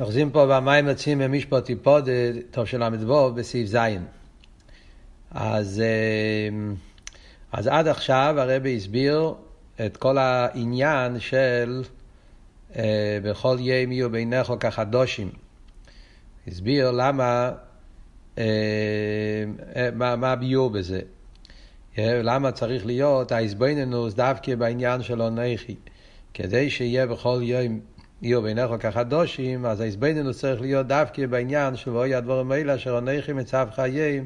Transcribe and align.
אוחזים 0.00 0.30
פה 0.30 0.46
במים 0.46 0.88
יוצאים 0.88 1.18
ממשפט 1.18 1.64
טיפוד, 1.64 2.08
טוב 2.50 2.64
של 2.64 2.88
ל"ו, 2.88 3.34
בסעיף 3.34 3.68
ז'. 3.68 3.76
אז, 5.30 5.82
אה, 5.84 6.72
אז 7.52 7.66
עד 7.66 7.88
עכשיו 7.88 8.34
הרבי 8.38 8.76
הסביר 8.76 9.34
את 9.86 9.96
כל 9.96 10.18
העניין 10.18 11.20
של 11.20 11.82
אה, 12.76 13.18
בכל 13.22 13.56
יום 13.60 13.92
יהיו 13.92 14.10
בינך 14.10 14.52
כחדושים. 14.60 15.30
הסביר 16.46 16.90
למה, 16.90 17.52
אה, 18.38 18.44
מה, 19.94 20.16
מה 20.16 20.32
הביור 20.32 20.70
בזה. 20.70 21.00
למה 21.98 22.52
צריך 22.52 22.86
להיות 22.86 23.32
ההסבויננוס 23.32 24.14
דווקא 24.14 24.54
בעניין 24.54 25.02
של 25.02 25.22
אונכי. 25.22 25.74
כדי 26.34 26.70
שיהיה 26.70 27.06
בכל 27.06 27.40
יום 27.42 27.80
יהיו 28.22 28.42
בעיניך 28.42 28.70
כחדושים, 28.80 29.66
אז 29.66 29.80
ההסבדנו 29.80 30.34
צריך 30.34 30.60
להיות 30.60 30.86
דווקא 30.86 31.26
בעניין 31.26 31.76
של 31.76 31.90
ואוי 31.90 32.14
הדבורים 32.14 32.52
האלה 32.52 32.74
אשר 32.74 32.98
אנכי 32.98 33.32
מצב 33.32 33.68
חיים, 33.74 34.24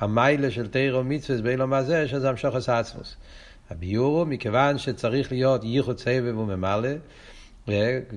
המיילה 0.00 0.50
של 0.50 0.68
תירו 0.68 1.04
מצווה 1.04 1.42
באילום 1.42 1.72
הזה, 1.72 2.08
שזה 2.08 2.28
המשוך 2.28 2.54
עצמוס. 2.54 3.16
הביור 3.70 4.18
הוא 4.18 4.26
מכיוון 4.26 4.78
שצריך 4.78 5.32
להיות 5.32 5.64
ייחוד 5.64 5.98
סבב 5.98 6.38
וממלא, 6.38 6.88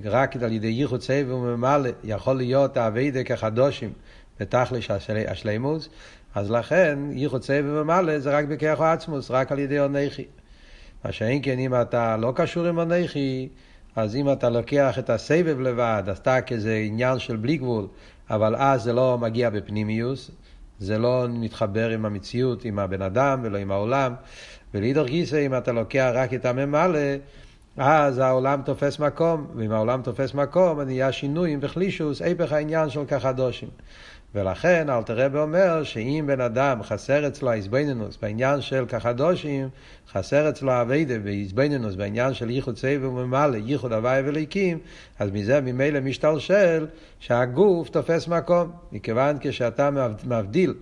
רק 0.04 0.36
על 0.36 0.52
ידי 0.52 0.66
ייחוד 0.66 1.02
סבב 1.02 1.30
וממלא 1.30 1.90
יכול 2.04 2.36
להיות 2.36 2.76
האביידה 2.76 3.24
כחדושים 3.24 3.92
בתכלש 4.40 4.90
השלימוס, 5.28 5.88
אז 6.34 6.50
לכן 6.50 6.98
ייחוד 7.12 7.42
סבב 7.42 7.64
וממלא 7.66 8.18
זה 8.18 8.36
רק 8.36 8.44
בכיח 8.44 8.80
עצמוס, 8.80 9.30
רק 9.30 9.52
על 9.52 9.58
ידי 9.58 9.80
אנכי. 9.80 10.24
מה 11.04 11.12
שאין 11.12 11.40
כן 11.42 11.58
אם 11.58 11.74
אתה 11.74 12.16
לא 12.16 12.32
קשור 12.36 12.66
עם 12.66 12.80
אנכי, 12.80 13.48
אז 13.96 14.16
אם 14.16 14.32
אתה 14.32 14.50
לוקח 14.50 14.98
את 14.98 15.10
הסבב 15.10 15.60
לבד, 15.60 16.02
אז 16.06 16.18
אתה 16.18 16.40
כזה 16.40 16.74
עניין 16.74 17.18
של 17.18 17.36
בלי 17.36 17.56
גבול, 17.56 17.86
אבל 18.30 18.56
אז 18.56 18.82
זה 18.82 18.92
לא 18.92 19.18
מגיע 19.20 19.50
בפנימיוס, 19.50 20.30
זה 20.78 20.98
לא 20.98 21.26
מתחבר 21.30 21.90
עם 21.90 22.06
המציאות, 22.06 22.64
עם 22.64 22.78
הבן 22.78 23.02
אדם 23.02 23.40
ולא 23.42 23.58
עם 23.58 23.70
העולם. 23.70 24.14
ולהידור 24.74 25.06
גיסא, 25.06 25.46
אם 25.46 25.56
אתה 25.56 25.72
לוקח 25.72 26.10
רק 26.14 26.34
את 26.34 26.44
הממלא, 26.44 26.98
אז 27.76 28.18
העולם 28.18 28.62
תופס 28.64 28.98
מקום, 28.98 29.46
ואם 29.56 29.72
העולם 29.72 30.02
תופס 30.02 30.34
מקום, 30.34 30.80
נהיה 30.80 31.12
שינויים 31.12 31.58
וחלישוס, 31.62 32.22
היפך 32.22 32.52
העניין 32.52 32.90
של 32.90 33.04
כחדושים. 33.04 33.68
ולכן 34.34 34.90
אלתר 34.90 35.18
רבי 35.18 35.38
אומר 35.38 35.84
שאם 35.84 36.24
בן 36.26 36.40
אדם 36.40 36.82
חסר 36.82 37.28
אצלו 37.28 37.50
האיזבנינוס 37.50 38.18
בעניין 38.22 38.60
של 38.60 38.84
כחדושים, 38.88 39.68
חסר 40.12 40.48
אצלו 40.48 40.80
אביידה 40.80 41.18
באיזבנינוס 41.18 41.94
בעניין 41.94 42.34
של 42.34 42.50
ייחוד 42.50 42.76
סבב 42.76 43.04
וממלא, 43.04 43.56
ייחוד 43.56 43.92
הוואי 43.92 44.20
וליקים, 44.24 44.78
אז 45.18 45.30
מזה 45.30 45.60
ממילא 45.60 46.00
משתלשל 46.00 46.86
שהגוף 47.20 47.88
תופס 47.88 48.28
מקום. 48.28 48.70
מכיוון 48.92 49.36
כשאתה 49.40 49.90
מבדיל, 50.24 50.74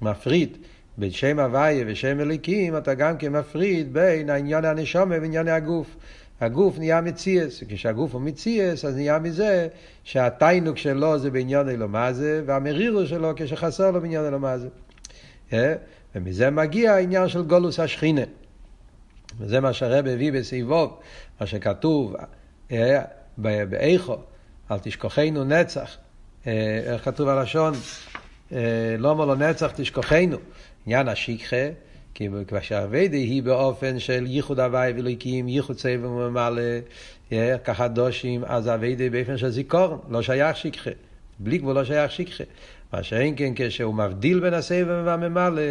מפריד 0.00 0.56
בין 0.98 1.10
שם 1.10 1.38
הוואי 1.38 1.84
ושם 1.86 2.20
אליקים, 2.20 2.76
אתה 2.76 2.94
גם 2.94 3.16
כן 3.16 3.32
מפריד 3.32 3.92
בין 3.92 4.30
העניין 4.30 4.64
הנשומה 4.64 5.14
ועניין 5.20 5.48
הגוף. 5.48 5.96
הגוף 6.40 6.78
נהיה 6.78 7.00
מציאס, 7.00 7.62
כשהגוף 7.68 8.14
הוא 8.14 8.20
מציאס, 8.20 8.84
אז 8.84 8.94
נהיה 8.96 9.18
מזה 9.18 9.68
שהתיינוק 10.04 10.78
שלו 10.78 11.18
זה 11.18 11.30
בעניין 11.30 11.68
אלו 11.68 11.88
מה 11.88 12.12
זה, 12.12 12.42
והמרירו 12.46 13.06
שלו 13.06 13.32
כשחסר 13.36 13.90
לו 13.90 14.00
בעניין 14.00 14.24
אלו 14.24 14.38
מה 14.38 14.58
זה. 14.58 14.68
אה? 15.52 15.74
ומזה 16.14 16.50
מגיע 16.50 16.92
העניין 16.92 17.28
של 17.28 17.42
גולוס 17.42 17.80
השכינה. 17.80 18.22
וזה 19.38 19.60
מה 19.60 19.72
שהרב 19.72 20.06
הביא 20.06 20.32
בסביבוב, 20.32 21.00
מה 21.40 21.46
שכתוב 21.46 22.16
אה, 22.72 23.02
באיכו, 23.38 24.16
אל 24.70 24.78
תשכוחנו 24.78 25.44
נצח. 25.44 25.96
אה, 26.46 26.80
איך 26.84 27.04
כתוב 27.04 27.28
הלשון? 27.28 27.74
לא 28.98 29.10
אמר 29.10 29.24
לו 29.24 29.34
נצח 29.34 29.72
תשכוחנו. 29.76 30.36
עניין 30.86 31.08
השכחה. 31.08 31.66
כי 32.14 32.28
כשהאביידה 32.60 33.16
היא 33.16 33.42
באופן 33.42 33.98
של 33.98 34.26
ייחוד 34.26 34.60
הוואי 34.60 34.92
ואלוקים, 34.92 35.48
ייחוד 35.48 35.78
סבב 35.78 36.04
וממלא, 36.04 36.62
ככה 37.64 37.88
דושים, 37.88 38.44
אז 38.46 38.66
האביידה 38.66 39.10
באופן 39.10 39.36
של 39.36 39.50
זיכורן, 39.50 39.96
לא 40.10 40.22
שייך 40.22 40.56
שכחה. 40.56 40.90
בלי 41.38 41.58
גבול 41.58 41.74
לא 41.74 41.84
שייך 41.84 42.12
שכחה. 42.12 42.44
מה 42.92 43.02
שאין 43.02 43.34
כן 43.36 43.52
כשהוא 43.56 43.94
מבדיל 43.94 44.40
בין 44.40 44.54
הסבב 44.54 45.02
והממלא, 45.04 45.62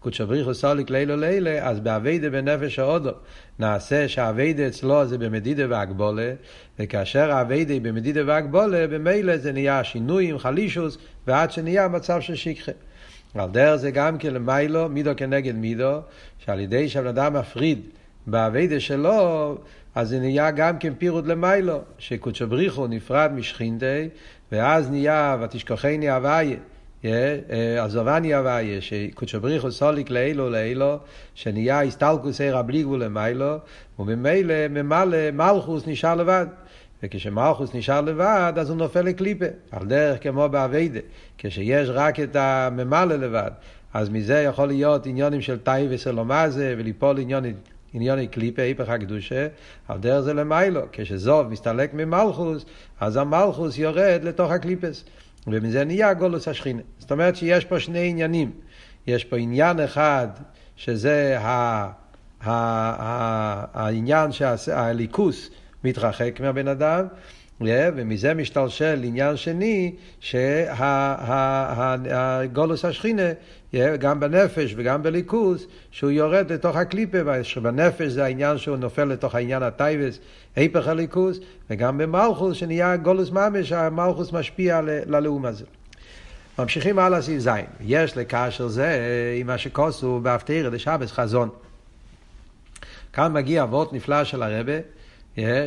קודשא 0.00 0.24
בריחו 0.24 0.54
סוליק 0.54 0.90
לילו 0.90 1.16
לילה, 1.16 1.68
אז 1.68 1.80
באביידה 1.80 2.30
בנפש 2.30 2.78
האודו 2.78 3.10
נעשה 3.58 4.08
שהאביידה 4.08 4.66
אצלו 4.66 5.06
זה 5.06 5.18
במדידה 5.18 5.64
והגבולה, 5.68 6.32
וכאשר 6.78 7.30
האביידה 7.30 7.72
היא 7.72 7.80
במדידה 7.80 8.20
והגבולה, 8.26 8.86
במילא 8.86 9.36
זה 9.36 9.52
נהיה 9.52 9.84
שינויים, 9.84 10.38
חלישוס, 10.38 10.98
ועד 11.26 11.50
שנהיה 11.50 11.88
מצב 11.88 12.20
של 12.20 12.34
שכחה. 12.34 12.72
על 13.34 13.50
דרך 13.50 13.76
זה 13.76 13.90
גם 13.90 14.18
כן 14.18 14.34
למיילו, 14.34 14.88
מידו 14.88 15.10
כנגד 15.16 15.54
מידו, 15.54 16.00
שעל 16.38 16.60
ידי 16.60 16.88
שהבן 16.88 17.06
אדם 17.06 17.34
מפריד 17.36 17.80
באביידה 18.26 18.80
שלו, 18.80 19.58
אז 19.94 20.08
זה 20.08 20.18
נהיה 20.18 20.50
גם 20.50 20.78
כן 20.78 20.94
פירוט 20.94 21.26
למיילו, 21.26 21.80
שקודשא 21.98 22.44
בריחו 22.44 22.86
נפרד 22.86 23.32
משכינתי, 23.34 24.08
ואז 24.52 24.90
נהיה 24.90 25.36
ותשכחני 25.40 26.10
הוויה. 26.10 26.56
עזובני 27.78 28.34
הוויה, 28.34 28.80
שקודשא 28.80 29.38
בריחו 29.38 29.70
סוליק 29.70 30.10
לאילו 30.10 30.50
לאילו, 30.50 30.98
שנהיה 31.34 31.82
הסטלקוס 31.82 32.40
עיר 32.40 32.62
בלי 32.62 32.82
גבול 32.82 33.04
למיילו, 33.04 33.56
וממילא 33.98 34.68
ממלא 34.70 35.30
מלכוס 35.30 35.86
נשאר 35.86 36.14
לבד. 36.14 36.46
וכשמלכוס 37.02 37.74
נשאר 37.74 38.00
לבד, 38.00 38.52
אז 38.56 38.70
הוא 38.70 38.76
נופל 38.76 39.02
לקליפה, 39.02 39.44
על 39.70 39.86
דרך 39.86 40.22
כמו 40.22 40.48
באביידה. 40.48 41.00
כשיש 41.38 41.88
רק 41.88 42.20
את 42.20 42.36
הממלא 42.36 43.16
לבד, 43.16 43.50
אז 43.94 44.08
מזה 44.08 44.34
יכול 44.42 44.68
להיות 44.68 45.06
עניונים 45.06 45.40
של 45.40 45.58
תאי 45.58 45.86
וסלומזה, 45.90 46.74
וליפול 46.78 47.18
עניוני, 47.18 47.52
עניוני 47.92 48.26
קליפה, 48.26 48.62
היפך 48.62 48.88
הקדושה, 48.88 49.46
על 49.88 49.98
דרך 49.98 50.20
זה 50.20 50.34
למיילו. 50.34 50.80
כשזוב 50.92 51.48
מסתלק 51.48 51.94
ממלכוס, 51.94 52.64
אז 53.00 53.16
המלכוס 53.16 53.78
יורד 53.78 54.20
לתוך 54.22 54.50
הקליפס, 54.50 55.04
ומזה 55.46 55.84
נהיה 55.84 56.14
גולוס 56.14 56.48
השכינה. 56.48 56.82
זאת 56.98 57.12
אומרת 57.12 57.36
שיש 57.36 57.64
פה 57.64 57.80
שני 57.80 58.08
עניינים. 58.08 58.50
יש 59.06 59.24
פה 59.24 59.36
עניין 59.36 59.80
אחד, 59.80 60.28
שזה 60.76 61.38
ה... 61.40 61.44
ה... 61.44 62.50
ה... 62.50 63.82
העניין, 63.84 64.32
שהליכוס, 64.32 65.50
מתרחק 65.86 66.40
מהבן 66.40 66.68
אדם, 66.68 67.06
ומזה 67.60 68.34
משתלשל 68.34 69.00
עניין 69.04 69.36
שני, 69.36 69.94
שהגולוס 70.20 71.64
השכינה, 72.84 73.22
גם 73.98 74.20
בנפש 74.20 74.74
וגם 74.76 75.02
בליכוס, 75.02 75.66
שהוא 75.90 76.10
יורד 76.10 76.52
לתוך 76.52 76.76
הקליפה, 76.76 77.44
שבנפש 77.44 78.06
זה 78.06 78.24
העניין 78.24 78.58
שהוא 78.58 78.76
נופל 78.76 79.04
לתוך 79.04 79.34
העניין 79.34 79.62
הטייבס, 79.62 80.18
היפך 80.56 80.88
הליכוס, 80.88 81.38
וגם 81.70 81.98
במלכוס, 81.98 82.56
שנהיה 82.56 82.96
גולוס 82.96 83.30
ממש, 83.30 83.72
המלכוס 83.72 84.32
משפיע 84.32 84.80
ללאום 85.06 85.44
הזה. 85.44 85.64
ממשיכים 86.58 86.98
הלאה 86.98 87.22
סעיף 87.22 87.40
ז', 87.40 87.48
יש 87.80 88.16
לקשר 88.16 88.68
זה 88.68 89.00
עם 89.40 89.46
מה 89.46 89.58
שכוסו 89.58 90.20
בהפטרה 90.22 90.70
לשבס 90.70 91.12
חזון. 91.12 91.48
כאן 93.12 93.32
מגיע 93.32 93.62
אבות 93.62 93.92
נפלא 93.92 94.24
של 94.24 94.42
הרבה, 94.42 94.72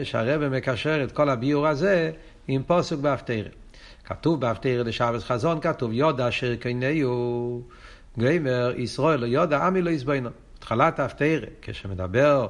שהרבא 0.04 0.50
מקשר 0.50 1.04
את 1.04 1.12
כל 1.12 1.30
הביור 1.30 1.68
הזה 1.68 2.12
עם 2.48 2.64
פוסק 2.64 2.98
בהפטרה. 2.98 3.50
כתוב 4.04 4.42
בהפטרה 4.42 4.84
לשבס 4.84 5.24
חזון, 5.24 5.62
כתוב 5.62 5.94
יודע 5.94 6.28
אשר 6.28 6.56
קינאו 6.56 7.62
גיימר 8.18 8.74
ישראל 8.76 9.24
יודע 9.24 9.58
עמי 9.66 9.82
לא 9.82 9.90
יסביינו. 9.90 10.30
התחלת 10.58 11.00
ההפטרה, 11.00 11.48
כשמדבר, 11.62 12.48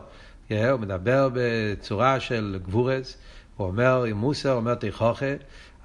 הוא 0.49 0.79
מדבר 0.79 1.29
בצורה 1.33 2.19
של 2.19 2.59
גבורס, 2.63 3.17
הוא 3.57 3.67
אומר 3.67 4.03
עם 4.03 4.17
מוסר, 4.17 4.53
אומר 4.53 4.75
תיכוכה, 4.75 5.33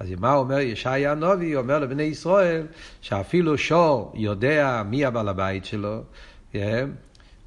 אז 0.01 0.09
מה 0.19 0.35
אומר 0.35 0.59
ישעיה 0.59 1.13
הנובי? 1.13 1.53
הוא 1.53 1.63
אומר 1.63 1.79
לבני 1.79 2.03
ישראל 2.03 2.67
שאפילו 3.01 3.59
שור 3.59 4.13
יודע 4.15 4.83
מי 4.87 5.05
הבעל 5.05 5.29
הבית 5.29 5.65
שלו, 5.65 6.03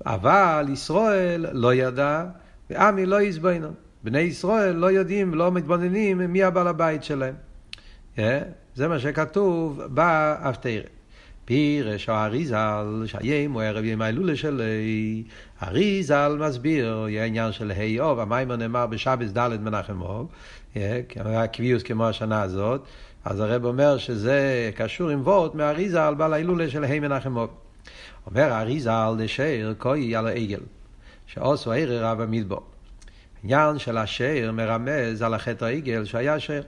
אבל 0.06 0.66
ישראל 0.69 1.45
לא 1.51 1.74
ידע 1.74 2.24
ועמי 2.69 3.06
לא 3.06 3.22
יסבוינם. 3.22 3.72
בני 4.04 4.19
ישראל 4.19 4.75
לא 4.75 4.92
יודעים, 4.92 5.34
לא 5.34 5.52
מתבוננים 5.52 6.18
מי 6.18 6.44
הבעל 6.44 6.68
הבית 6.68 7.04
שלהם. 7.04 7.36
Yeah, 8.16 8.19
זה 8.75 8.88
מה 8.88 9.00
שכתוב 9.00 9.81
באפטרה. 9.90 10.81
פירש 11.48 12.10
או 12.10 12.16
אריזל, 12.16 13.04
שהיים 13.06 13.52
הוא 13.52 13.62
ערב 13.62 13.84
ימי 13.84 14.06
הילולה 14.06 14.36
שלי, 14.36 15.24
אריזל 15.64 16.38
מסביר, 16.40 17.06
יהיה 17.10 17.25
עניין 17.25 17.52
של 17.52 17.72
ה' 17.72 18.02
אוב, 18.02 18.19
המיימר 18.19 18.56
נאמר 18.56 18.86
בשבס 18.86 19.31
ד' 19.31 19.62
מנחם 19.62 20.02
אוב, 20.02 20.28
הקביעוס 21.16 21.84
כמו 21.84 22.08
השנה 22.08 22.42
הזאת, 22.42 22.81
אז 23.25 23.40
הרב 23.40 23.66
אומר 23.66 23.98
שזה 23.98 24.72
קשור 24.75 25.10
עם 25.10 25.22
וורט 25.22 25.56
מאריזל 25.56 26.13
בעל 26.18 26.34
ההילולה 26.34 26.70
של 26.70 26.84
ה' 26.84 27.00
מנחם 27.00 27.38
אוב. 27.38 27.50
אומר 28.25 28.52
אריזל 28.52 29.16
דשר 29.18 29.74
כוי 29.78 30.16
על 30.16 30.28
העגל. 30.28 30.62
שעושו 31.27 31.71
ערר 31.71 32.06
רב 32.06 32.21
המדבור. 32.21 32.62
עניין 33.44 33.79
של 33.79 33.97
השאר 33.97 34.51
מרמז 34.51 35.21
על 35.21 35.33
החטא 35.33 35.65
העגל 35.65 36.06
שהיה 36.06 36.39
שאר. 36.39 36.62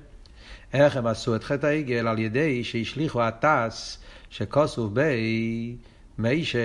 איך 0.73 0.97
הם 0.97 1.07
עשו 1.07 1.35
את 1.35 1.43
חטא 1.43 1.67
העגל? 1.67 2.07
על 2.07 2.19
ידי 2.19 2.63
שהשליכו 2.63 3.23
הטס 3.23 3.97
שכוסו 4.29 4.89
בי 4.89 5.75
מישה 6.17 6.59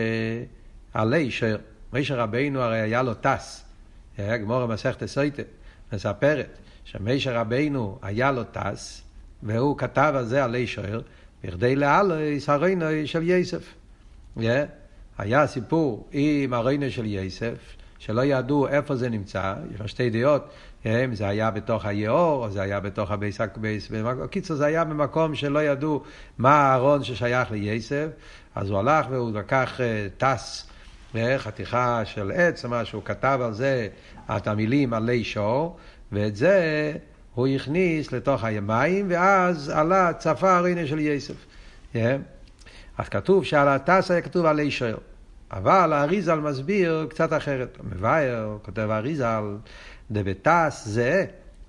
עלי 0.95 1.31
שר. 1.31 1.57
מישה 1.93 2.17
רבינו 2.17 2.61
הרי 2.61 2.81
היה 2.81 3.03
לו 3.03 3.15
טס. 3.15 3.65
גמור 4.21 4.67
מסכת 4.67 5.07
סויטה 5.07 5.43
מספרת 5.93 6.59
שמישה 6.85 7.41
רבינו 7.41 7.99
היה 8.03 8.33
לו 8.33 8.45
טס 8.45 9.03
והוא 9.43 9.79
כתב 9.79 10.13
על 10.17 10.25
זה 10.27 10.45
עלי 10.45 10.67
שר 10.67 11.01
בכדי 11.45 11.77
לאלויס 11.77 12.49
הרינו 12.49 12.87
של 13.05 13.23
יסף. 13.31 13.75
היה 15.19 15.47
סיפור 15.47 16.09
עם 16.13 16.55
הרינו 16.55 16.91
של 16.91 17.07
יסף 17.07 17.77
שלא 17.99 18.25
ידעו 18.25 18.69
איפה 18.69 18.97
זה 18.97 19.09
נמצא, 19.09 19.55
יש 19.75 19.81
לו 19.81 19.89
שתי 19.89 20.11
דעות, 20.11 20.49
אם 20.87 21.15
זה 21.15 21.29
היה 21.29 21.51
בתוך 21.51 21.85
היאור, 21.85 22.45
או 22.45 22.51
זה 22.51 22.63
היה 22.63 22.81
בתוך 22.81 23.11
הבייס, 23.11 23.41
בייס, 23.57 23.89
בקיצור 24.23 24.57
זה 24.57 24.67
היה 24.67 24.85
במקום 24.85 25.35
שלא 25.35 25.63
ידעו 25.63 26.03
מה 26.39 26.55
הארון 26.55 27.05
ששייך 27.05 27.51
ליסף, 27.51 28.07
אז 28.55 28.71
הוא 28.71 28.79
הלך 28.79 29.07
והוא 29.11 29.33
לקח 29.33 29.81
טס, 30.19 30.71
חתיכה 31.37 32.05
של 32.05 32.33
עץ, 32.35 32.65
מה 32.65 32.85
שהוא 32.85 33.03
כתב 33.05 33.39
על 33.43 33.53
זה 33.53 33.89
את 34.37 34.47
המילים 34.47 34.95
עלי 34.95 35.25
שור, 35.25 35.77
ואת 36.13 36.37
זה 36.37 36.93
הוא 37.35 37.47
הכניס 37.47 38.13
לתוך 38.13 38.45
המים, 38.45 39.07
ואז 39.09 39.69
עלה, 39.69 40.13
צפה 40.13 40.57
ארונו 40.57 40.87
של 40.87 40.99
יסף. 40.99 41.35
אז 42.99 43.09
כתוב 43.11 43.45
שעל 43.45 43.69
הטס 43.69 44.11
היה 44.11 44.21
כתוב 44.21 44.47
עלי 44.47 44.71
שור. 44.71 45.01
אבל 45.53 45.93
האריזל 45.93 46.41
מסביר 46.41 47.07
קצת 47.11 47.33
אחרת. 47.33 47.79
מבאר, 47.85 48.57
כותב 48.63 48.89
האריזל, 48.91 49.57
דבטס 50.11 50.85
זה 50.87 51.27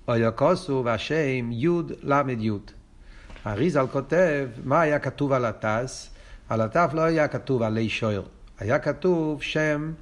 אויוקוסו 0.08 0.82
והשם 0.84 1.52
יוד 1.52 1.92
למד 2.02 2.40
יוד. 2.40 2.70
האריזל 3.44 3.86
כותב, 3.86 4.48
מה 4.64 4.80
היה 4.80 4.98
כתוב 4.98 5.32
על 5.32 5.44
הטס? 5.44 6.10
על 6.48 6.60
הטף 6.60 6.90
לא 6.92 7.00
היה 7.00 7.28
כתוב 7.28 7.62
עלי 7.62 7.88
שויר. 7.88 8.22
היה 8.58 8.78
כתוב 8.78 9.42
שם, 9.42 9.92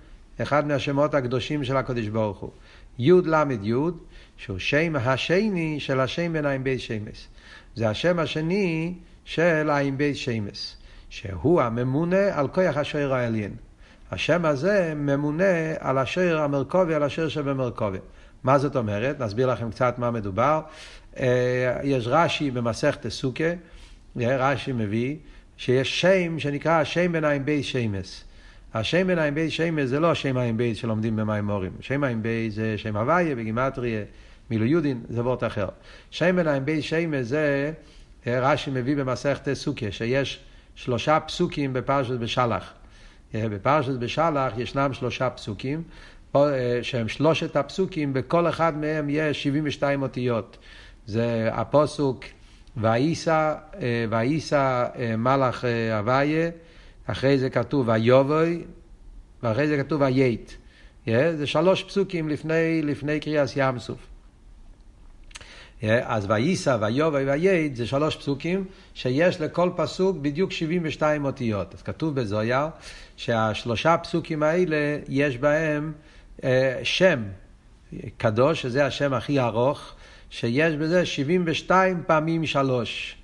אחד 0.42 0.66
מהשמות 0.66 1.14
הקדושים 1.14 1.64
של 1.64 1.76
הקדוש 1.76 2.08
ברוך 2.08 2.38
הוא. 2.38 2.50
יוד 2.98 3.26
למד 3.26 3.64
יוד, 3.64 3.98
שהוא 4.36 4.58
שם 4.58 4.96
השני 4.96 5.80
של 5.80 6.00
השם 6.00 6.32
בין 6.32 6.46
עין 6.46 6.64
בית 6.64 6.80
שמס. 6.80 7.26
זה 7.74 7.88
השם 7.88 8.18
השני 8.18 8.94
של 9.24 9.70
עין 9.70 9.98
בית 9.98 10.16
שמס. 10.16 10.76
שהוא 11.14 11.62
הממונה 11.62 12.38
על 12.38 12.48
כוח 12.48 12.76
השוער 12.76 13.14
העליין. 13.14 13.50
השם 14.10 14.44
הזה 14.44 14.92
ממונה 14.96 15.74
על 15.78 15.98
השוער 15.98 16.38
המרכובי, 16.38 16.94
על 16.94 17.02
השוער 17.02 17.28
שבמרכובי. 17.28 17.98
מה 18.44 18.58
זאת 18.58 18.76
אומרת? 18.76 19.20
נסביר 19.20 19.52
לכם 19.52 19.70
קצת 19.70 19.94
מה 19.98 20.10
מדובר. 20.10 20.60
אה, 21.18 21.80
יש 21.82 22.06
רש"י 22.06 22.50
במסכת 22.50 23.08
סוכה, 23.08 23.44
רש"י 24.16 24.72
מביא, 24.72 25.16
שיש 25.56 26.00
שם 26.00 26.38
שנקרא 26.38 26.72
השם 26.72 27.12
בין 27.12 27.24
עין 27.24 27.44
בית 27.44 27.64
שמס. 27.64 28.24
השם 28.74 29.06
בין 29.06 29.18
עין 29.18 29.34
בית 29.34 29.52
שמס 29.52 29.88
זה 29.88 30.00
לא 30.00 30.14
שם 30.14 30.36
עין 30.36 30.56
בית 30.56 30.76
שלומדים 30.76 31.16
במים 31.16 31.46
מורים. 31.46 31.72
שם 31.80 32.04
עין 32.04 32.22
בית 32.22 32.52
זה 32.52 32.78
שם 32.78 32.96
הוויה 32.96 33.34
בגימטריה, 33.34 34.02
מילו 34.50 34.66
יודין, 34.66 35.00
זה 35.08 35.22
וורט 35.22 35.44
אחר. 35.44 35.68
שם 36.10 36.36
בין 36.36 36.48
עין 36.48 36.64
בית 36.64 36.84
שמס 36.84 37.26
זה, 37.26 37.72
אה, 38.26 38.52
רש"י 38.52 38.70
מביא 38.70 38.96
במסכת 38.96 39.52
סוכה, 39.52 39.92
שיש 39.92 40.44
שלושה 40.74 41.20
פסוקים 41.20 41.72
בפרשת 41.72 42.14
בשלח. 42.14 42.72
אה, 43.34 43.48
בפרשת 43.48 43.92
בשלח 43.92 44.52
ישנם 44.56 44.92
שלושה 44.92 45.30
פסוקים, 45.30 45.82
אה, 46.36 46.78
שהם 46.82 47.08
שלושת 47.08 47.56
הפסוקים, 47.56 48.12
בכל 48.12 48.48
אחד 48.48 48.78
מהם 48.78 49.06
יש 49.10 49.42
72 49.42 50.02
אותיות. 50.02 50.58
זה 51.06 51.48
הפוסוק 51.52 52.24
ואיסא, 52.76 53.54
אה, 53.80 54.04
ואיסא 54.10 54.86
מלאך 55.18 55.64
אביה, 55.98 56.50
אחרי 57.06 57.38
זה 57.38 57.50
כתוב 57.50 57.88
ויובוי, 57.88 58.64
ואחרי 59.42 59.68
זה 59.68 59.78
כתוב 59.78 60.00
וייט. 60.00 60.52
זה 61.06 61.46
שלוש 61.46 61.82
פסוקים 61.82 62.28
לפני, 62.28 62.82
לפני 62.82 63.20
קריאס 63.20 63.52
ים 63.56 63.78
סוף. 63.78 64.13
אז 66.02 66.26
וייסא, 66.28 66.76
ויובא 66.80 67.18
וייד 67.26 67.76
זה 67.76 67.86
שלוש 67.86 68.16
פסוקים 68.16 68.64
שיש 68.94 69.40
לכל 69.40 69.70
פסוק 69.76 70.16
בדיוק 70.16 70.52
72 70.52 71.24
אותיות. 71.24 71.74
אז 71.74 71.82
כתוב 71.82 72.14
בזויר 72.14 72.66
שהשלושה 73.16 73.96
פסוקים 73.98 74.42
האלה 74.42 74.98
יש 75.08 75.38
בהם 75.38 75.92
אה, 76.44 76.80
שם 76.82 77.22
קדוש, 78.16 78.62
שזה 78.62 78.86
השם 78.86 79.14
הכי 79.14 79.40
ארוך, 79.40 79.92
שיש 80.30 80.74
בזה 80.74 81.06
72 81.06 82.02
פעמים 82.06 82.46
שלוש. 82.46 83.16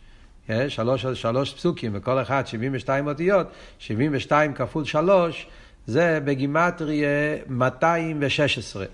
שלוש, 0.69 1.07
שלוש 1.07 1.55
פסוקים, 1.55 1.93
וכל 1.95 2.23
אחד 2.23 2.47
72 2.47 3.07
אותיות, 3.07 3.47
72 3.79 4.55
כפול 4.55 4.85
שלוש, 4.85 5.47
זה 5.87 6.21
בגימטריה 6.25 7.09
216. 7.49 8.85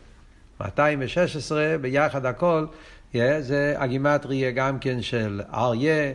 216 0.61 1.77
ביחד 1.81 2.27
הכל 2.27 2.67
זה 3.41 3.75
הגימטריה 3.79 4.51
גם 4.51 4.79
כן 4.79 5.03
של 5.03 5.41
אריה, 5.55 6.13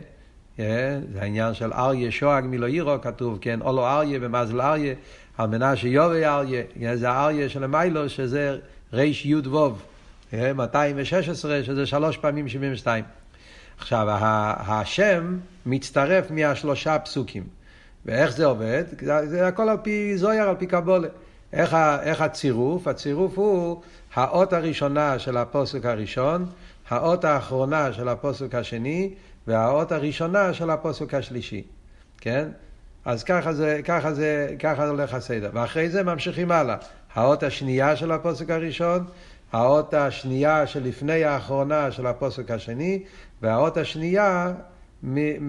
זה 0.57 1.19
העניין 1.19 1.53
של 1.53 1.73
אריה 1.73 2.11
שואג 2.11 2.45
מילו 2.45 2.67
עירו, 2.67 3.01
כתוב, 3.01 3.37
כן, 3.41 3.61
אולו 3.61 3.87
אריה 3.87 4.19
במזל 4.19 4.61
אריה, 4.61 4.93
על 5.37 5.47
מנה 5.47 5.75
שיובי 5.75 6.25
אריה, 6.25 6.63
זה 6.95 7.09
האריה 7.09 7.49
של 7.49 7.63
המיילו, 7.63 8.09
שזה 8.09 8.57
ריש 8.93 9.25
יוד 9.25 9.47
ווב, 9.47 9.81
yeah, 10.31 10.35
216, 10.55 11.63
שזה 11.63 11.85
שלוש 11.85 12.17
פעמים 12.17 12.47
72. 12.47 13.03
עכשיו, 13.77 14.07
השם 14.67 15.37
מצטרף 15.65 16.31
מהשלושה 16.31 16.99
פסוקים. 16.99 17.43
ואיך 18.05 18.31
זה 18.31 18.45
עובד? 18.45 18.83
זה 19.25 19.47
הכל 19.47 19.69
על 19.69 19.77
פי 19.83 20.17
זויר, 20.17 20.43
על 20.43 20.55
פי 20.55 20.67
קבולה. 20.67 21.07
איך, 21.53 21.73
איך 22.01 22.21
הצירוף? 22.21 22.87
הצירוף 22.87 23.37
הוא 23.37 23.81
האות 24.13 24.53
הראשונה 24.53 25.19
של 25.19 25.37
הפוסק 25.37 25.85
הראשון, 25.85 26.45
האות 26.91 27.25
האחרונה 27.25 27.93
של 27.93 28.07
הפוסק 28.07 28.55
השני 28.55 29.13
והאות 29.47 29.91
הראשונה 29.91 30.53
של 30.53 30.69
הפוסק 30.69 31.13
השלישי, 31.13 31.63
כן? 32.17 32.47
אז 33.05 33.23
ככה 33.23 33.53
זה, 33.53 33.81
ככה 33.83 34.13
זה, 34.13 34.55
ככה 34.59 34.87
הולך 34.87 35.13
הסדר. 35.13 35.49
ואחרי 35.53 35.89
זה 35.89 36.03
ממשיכים 36.03 36.51
הלאה. 36.51 36.75
האות 37.13 37.43
השנייה 37.43 37.95
של 37.95 38.11
הפוסק 38.11 38.49
הראשון, 38.49 39.05
האות 39.51 39.93
השנייה 39.93 40.67
שלפני 40.67 41.23
האחרונה 41.23 41.91
של 41.91 42.07
הפוסק 42.07 42.51
השני, 42.51 43.03
והאות 43.41 43.77
השנייה 43.77 44.53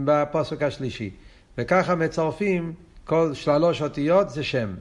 בפוסק 0.05 0.63
השלישי. 0.63 1.11
וככה 1.59 1.95
מצרפים 1.95 2.73
כל 3.05 3.35
שלוש 3.35 3.83
אותיות 3.83 4.31
זה 4.31 4.45
שם. 4.45 4.75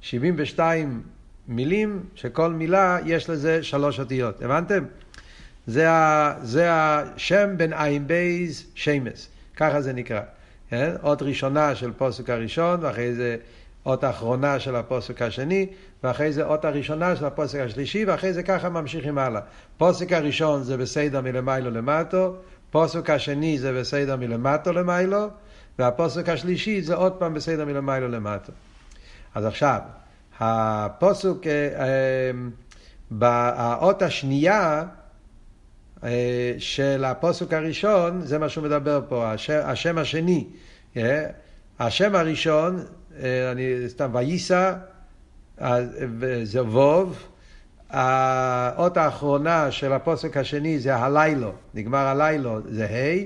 72 0.00 1.02
מילים, 1.48 2.02
שכל 2.14 2.52
מילה 2.52 2.98
יש 3.06 3.30
לזה 3.30 3.62
שלוש 3.62 4.00
אותיות. 4.00 4.42
הבנתם? 4.42 4.84
זה, 5.66 5.90
ה, 5.90 6.34
זה 6.42 6.68
השם 6.70 7.54
בין 7.56 7.72
עין 7.72 8.06
בייז 8.06 8.64
שמס, 8.74 9.28
ככה 9.56 9.80
זה 9.80 9.92
נקרא. 9.92 10.20
כן? 10.70 10.94
אות 11.02 11.22
ראשונה 11.22 11.74
של 11.74 11.92
פוסק 11.92 12.30
הראשון, 12.30 12.84
ואחרי 12.84 13.14
זה 13.14 13.36
אות 13.86 14.04
האחרונה 14.04 14.60
של 14.60 14.76
הפוסק 14.76 15.22
השני, 15.22 15.66
ואחרי 16.04 16.32
זה 16.32 16.44
אות 16.46 16.64
הראשונה 16.64 17.16
של 17.16 17.24
הפוסק 17.24 17.58
השלישי, 17.58 18.04
ואחרי 18.04 18.32
זה 18.32 18.42
ככה 18.42 18.68
ממשיכים 18.68 19.18
הלאה. 19.18 19.40
פוסק 19.78 20.12
הראשון 20.12 20.62
זה 20.62 20.76
בסדר 20.76 21.20
מלמיילו 21.20 21.70
למטו, 21.70 22.36
פוסק 22.70 23.10
השני 23.10 23.58
זה 23.58 23.72
בסדר 23.72 24.16
מלמטו 24.16 24.72
למיילו, 24.72 25.28
והפוסק 25.78 26.28
השלישי 26.28 26.82
זה 26.82 26.94
עוד 26.94 27.12
פעם 27.12 27.34
בסדר 27.34 27.64
מלמיילו 27.64 28.08
למטו. 28.08 28.52
אז 29.34 29.44
עכשיו, 29.44 29.78
הפוסק, 30.40 31.46
אה, 31.46 31.68
אה, 31.80 32.30
באות 33.10 34.02
השנייה, 34.02 34.84
של 36.58 37.04
הפוסק 37.04 37.52
הראשון, 37.52 38.20
זה 38.20 38.38
מה 38.38 38.48
שהוא 38.48 38.64
מדבר 38.64 39.00
פה, 39.08 39.32
השם, 39.32 39.60
השם 39.64 39.98
השני. 39.98 40.46
אה, 40.96 41.26
השם 41.78 42.14
הראשון, 42.14 42.82
אה, 43.22 43.52
אני 43.52 43.64
סתם, 43.88 44.10
וייסא, 44.12 44.72
זה 46.42 46.62
ווב, 46.62 47.18
האות 47.90 48.96
האחרונה 48.96 49.70
של 49.70 49.92
הפוסק 49.92 50.36
השני 50.36 50.78
זה 50.78 50.96
הלילו, 50.96 51.52
נגמר 51.74 52.06
הלילו, 52.06 52.58
זה 52.68 52.84
ה', 52.84 53.24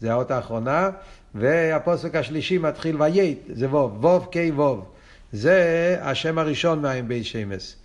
זה 0.00 0.12
האות 0.12 0.30
האחרונה, 0.30 0.90
והפוסק 1.34 2.14
השלישי 2.14 2.58
מתחיל 2.58 3.02
וייט, 3.02 3.38
זה 3.52 3.68
ווב, 3.68 4.04
ווב 4.04 4.28
קי 4.30 4.50
ווב. 4.50 4.84
זה 5.32 5.96
השם 6.00 6.38
הראשון 6.38 6.82
מהעין 6.82 7.08
בית 7.08 7.24
שמס. 7.24 7.76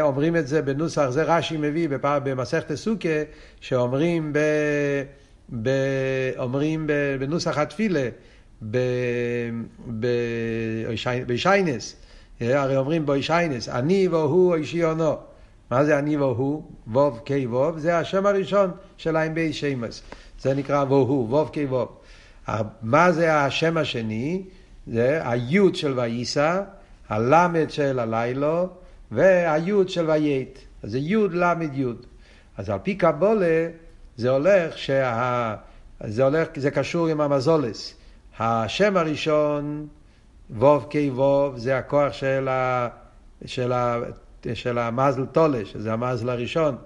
אומרים 0.00 0.36
את 0.36 0.48
זה 0.48 0.62
בנוסח, 0.62 1.08
זה 1.08 1.22
רש"י 1.22 1.56
מביא 1.56 1.88
במסכת 2.02 2.74
סוכה, 2.74 3.08
שאומרים 3.60 4.32
ב, 4.32 4.38
ב, 5.62 5.68
אומרים 6.38 6.86
ב, 6.86 6.92
בנוסח 7.20 7.58
התפילה, 7.58 8.08
בישיינס, 11.26 11.96
הרי 12.40 12.76
אומרים 12.76 13.06
בישיינס, 13.06 13.68
אני 13.68 14.08
והוא 14.08 14.54
אישי 14.54 14.82
עונו. 14.82 15.16
מה 15.70 15.84
זה 15.84 15.98
אני 15.98 16.16
והוא? 16.16 16.62
ווב 16.92 17.20
קי 17.24 17.46
ווב, 17.46 17.78
זה 17.78 17.98
השם 17.98 18.26
הראשון 18.26 18.70
של 18.96 19.28
בי 19.28 19.52
שמס. 19.52 20.02
זה 20.40 20.54
נקרא 20.54 20.84
והוא, 20.84 21.28
ווב 21.28 21.50
כווב. 21.54 21.88
מה 22.82 23.12
זה 23.12 23.34
השם 23.34 23.76
השני? 23.76 24.42
זה 24.86 25.20
היוד 25.24 25.74
של 25.74 25.98
וייסא, 25.98 26.60
הלמד 27.08 27.70
של 27.70 27.98
הלילו, 27.98 28.68
והיוד 29.10 29.88
של 29.88 30.10
וייט. 30.10 30.58
אז 30.82 30.90
זה 30.90 30.98
יוד 30.98 31.34
למד 31.34 31.74
יוד. 31.74 32.06
אז 32.56 32.70
על 32.70 32.78
פי 32.82 32.94
קבולה 32.94 33.68
זה 34.16 34.30
הולך 34.30 34.78
שה... 34.78 35.54
זה 36.06 36.24
הולך, 36.24 36.48
זה 36.56 36.70
קשור 36.70 37.08
עם 37.08 37.20
המזולס. 37.20 37.94
השם 38.38 38.96
הראשון, 38.96 39.86
ווב 40.50 40.86
קי 40.90 41.10
ווב, 41.10 41.58
זה 41.58 41.78
הכוח 41.78 42.12
של, 42.12 42.48
ה, 42.48 42.88
של, 43.46 43.72
ה, 43.72 43.98
של 44.54 44.78
המזל 44.78 45.26
טולה, 45.26 45.64
שזה 45.64 45.92
המזל 45.92 46.28
הראשון 46.28 46.76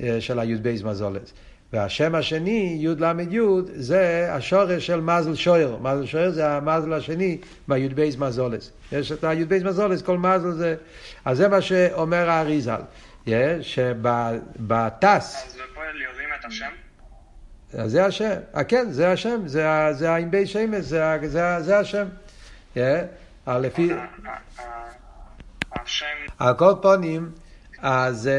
אה, 0.00 0.20
של 0.20 0.38
הי"ב 0.38 0.74
מזולס. 0.84 1.32
והשם 1.72 2.14
השני, 2.14 2.76
י' 2.80 2.88
ל' 2.88 3.20
י', 3.30 3.40
זה 3.74 4.28
השורש 4.32 4.86
של 4.86 5.00
מזל 5.00 5.34
שויר. 5.34 5.76
מזל 5.76 6.06
שויר 6.06 6.30
זה 6.30 6.50
המזל 6.50 6.92
השני 6.92 7.38
בי"ב 7.68 8.08
מזולס. 8.18 8.72
יש 8.92 9.12
את 9.12 9.24
הי"ב 9.24 9.64
מזולס, 9.64 10.02
כל 10.02 10.18
מזל 10.18 10.50
זה... 10.50 10.76
אז 11.24 11.36
זה 11.36 11.48
מה 11.48 11.60
שאומר 11.60 12.30
האריזל. 12.30 12.80
שבטס... 13.60 15.46
אז 15.46 15.58
פה 15.74 15.80
יורים 15.84 16.28
את 16.40 16.44
השם? 16.44 16.70
זה 17.72 18.06
השם, 18.06 18.34
אה, 18.56 18.64
כן, 18.64 18.90
זה 18.90 19.12
השם, 19.12 19.48
זה 19.48 20.10
העם 20.10 20.30
בי 20.30 20.46
שמש, 20.46 20.84
זה 20.84 21.78
השם. 21.78 22.06
לפי... 23.46 23.90
על 26.38 26.54
כל 26.54 26.72
פונים, 26.82 27.30
אז, 27.82 28.30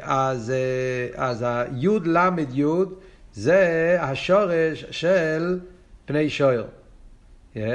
אז, 0.00 0.52
אז 1.14 1.44
היוד 1.48 2.06
למד 2.06 2.54
יוד 2.54 2.94
זה 3.34 3.96
השורש 4.00 4.84
של 4.90 5.58
פני 6.06 6.30
שויר. 6.30 6.66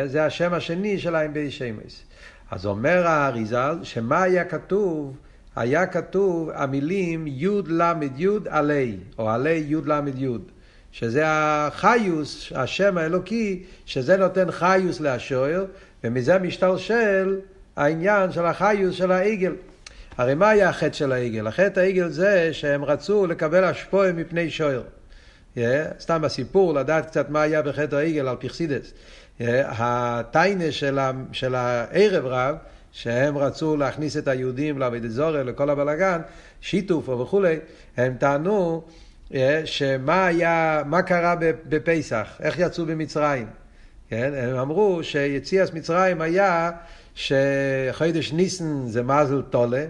זה 0.05 0.25
השם 0.25 0.53
השני 0.53 0.99
של 0.99 1.15
העם 1.15 1.33
בי 1.33 1.51
שמש. 1.51 2.03
אז 2.51 2.65
אומר 2.65 3.07
האריזל, 3.07 3.77
שמה 3.83 4.23
היה 4.23 4.45
כתוב? 4.45 5.17
היה 5.55 5.85
כתוב 5.85 6.49
המילים 6.53 7.27
יוד 7.27 7.67
למד 7.67 8.19
יוד 8.19 8.47
עלי, 8.49 8.97
או 9.17 9.29
עלי 9.29 9.63
יוד 9.67 9.87
למד 9.87 10.17
יוד. 10.17 10.41
שזה 10.91 11.23
החיוס, 11.25 12.51
השם 12.55 12.97
האלוקי, 12.97 13.63
שזה 13.85 14.17
נותן 14.17 14.51
חיוס 14.51 14.99
להשוער, 14.99 15.65
ומזה 16.03 16.39
משתלשל 16.39 17.39
העניין 17.75 18.31
של 18.31 18.45
החיוס 18.45 18.95
של 18.95 19.11
העגל. 19.11 19.53
הרי 20.17 20.35
מה 20.35 20.49
היה 20.49 20.69
החטא 20.69 20.93
של 20.93 21.11
העגל? 21.11 21.47
החטא 21.47 21.79
העגל 21.79 22.09
זה 22.09 22.49
שהם 22.53 22.83
רצו 22.83 23.27
לקבל 23.27 23.63
השפועה 23.63 24.11
מפני 24.11 24.49
שוער. 24.49 24.83
Yeah, 25.55 25.59
סתם 25.99 26.21
בסיפור, 26.21 26.73
לדעת 26.73 27.05
קצת 27.05 27.29
מה 27.29 27.41
היה 27.41 27.61
בחטא 27.61 27.95
העגל 27.95 28.27
על 28.27 28.35
פרסידס. 28.35 28.93
Yeah, 29.39 29.43
הטיינה 29.67 30.71
של, 30.71 30.99
ה, 30.99 31.11
של 31.31 31.55
הערב 31.55 32.25
רב, 32.25 32.55
שהם 32.91 33.37
רצו 33.37 33.77
להכניס 33.77 34.17
את 34.17 34.27
היהודים 34.27 34.79
לעבוד 34.79 35.07
זורר, 35.07 35.43
לכל 35.43 35.69
הבלגן, 35.69 36.21
שיתוף 36.61 37.09
וכולי, 37.09 37.59
הם 37.97 38.15
טענו 38.19 38.83
אה, 39.33 39.61
שמה 39.65 40.25
היה, 40.25 40.83
מה 40.85 41.01
קרה 41.01 41.35
בפסח, 41.69 42.27
איך 42.39 42.59
יצאו 42.59 42.85
במצרים. 42.85 43.47
כן? 44.09 44.33
הם 44.35 44.55
אמרו 44.55 45.03
שיציאס 45.03 45.73
מצרים 45.73 46.21
היה 46.21 46.71
שחידש 47.15 48.33
ניסן 48.33 48.87
זה 48.87 49.03
מזל 49.03 49.41
טולה, 49.41 49.85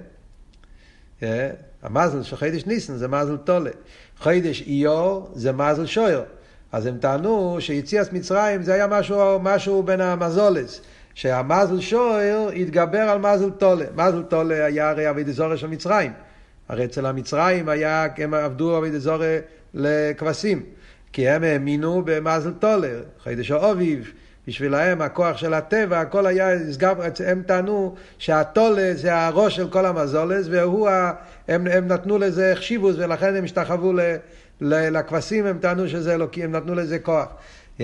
המזל 1.83 2.23
של 2.23 2.35
חידש 2.35 2.65
ניסן 2.65 2.95
זה 2.95 3.07
מזל 3.07 3.37
טולה, 3.37 3.69
חידש 4.19 4.63
איור 4.67 5.31
זה 5.35 5.51
מזל 5.51 5.85
שויר. 5.85 6.23
אז 6.71 6.85
הם 6.85 6.97
טענו 6.97 7.57
שיציאס 7.59 8.11
מצרים 8.11 8.63
זה 8.63 8.73
היה 8.73 8.87
משהו, 8.87 9.39
משהו 9.39 9.83
בין 9.83 10.01
המזולס, 10.01 10.81
שהמזל 11.13 11.79
שויר 11.79 12.49
התגבר 12.49 13.01
על 13.01 13.19
מזל 13.19 13.49
טולה. 13.49 13.85
מזל 13.95 14.23
טולה 14.23 14.65
היה 14.65 14.89
הרי 14.89 15.09
אבי 15.09 15.23
דזורי 15.23 15.57
של 15.57 15.67
מצרים. 15.67 16.11
הרי 16.69 16.85
אצל 16.85 17.05
המצרים 17.05 17.69
היה, 17.69 18.07
הם 18.17 18.33
עבדו 18.33 18.75
עבודת 18.75 19.01
זורה 19.01 19.39
לכבשים, 19.73 20.63
כי 21.13 21.29
הם 21.29 21.43
האמינו 21.43 22.01
במזל 22.05 22.53
טולר, 22.53 23.03
חידש 23.23 23.51
האוביב, 23.51 24.11
בשבילהם 24.47 25.01
הכוח 25.01 25.37
של 25.37 25.53
הטבע, 25.53 25.99
הכל 25.99 26.25
היה, 26.25 26.49
הם 27.25 27.43
טענו 27.45 27.95
שהטולה 28.17 28.91
זה 28.95 29.15
הראש 29.15 29.55
של 29.55 29.69
כל 29.69 29.85
המזולס, 29.85 30.47
והוא, 30.51 30.89
הם, 31.47 31.67
הם 31.67 31.87
נתנו 31.87 32.17
לזה 32.17 32.53
חשיבוס 32.55 32.95
ולכן 32.97 33.35
הם 33.35 33.43
השתחוו 33.43 33.93
לכבשים, 34.61 35.45
הם 35.45 35.57
טענו 35.57 35.89
שזה 35.89 36.13
אלוקי, 36.13 36.43
הם 36.43 36.51
נתנו 36.51 36.75
לזה 36.75 36.99
כוח. 36.99 37.27
Yeah. 37.79 37.83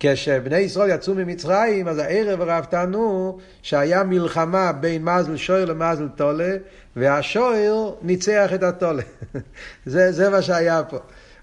כשבני 0.00 0.58
ישראל 0.58 0.90
יצאו 0.90 1.14
ממצרים, 1.14 1.88
אז 1.88 1.98
הערב 1.98 2.40
הרב 2.40 2.64
טענו 2.64 3.38
שהיה 3.62 4.04
מלחמה 4.04 4.72
בין 4.72 5.04
מזל 5.04 5.36
שויר 5.36 5.64
למזל 5.64 6.08
טולה, 6.16 6.56
והשויר 6.96 7.94
ניצח 8.02 8.50
את 8.54 8.62
הטולה. 8.62 9.02
זה, 9.86 10.12
זה 10.12 10.30
מה 10.30 10.42
שהיה 10.42 10.82
פה. 10.84 10.98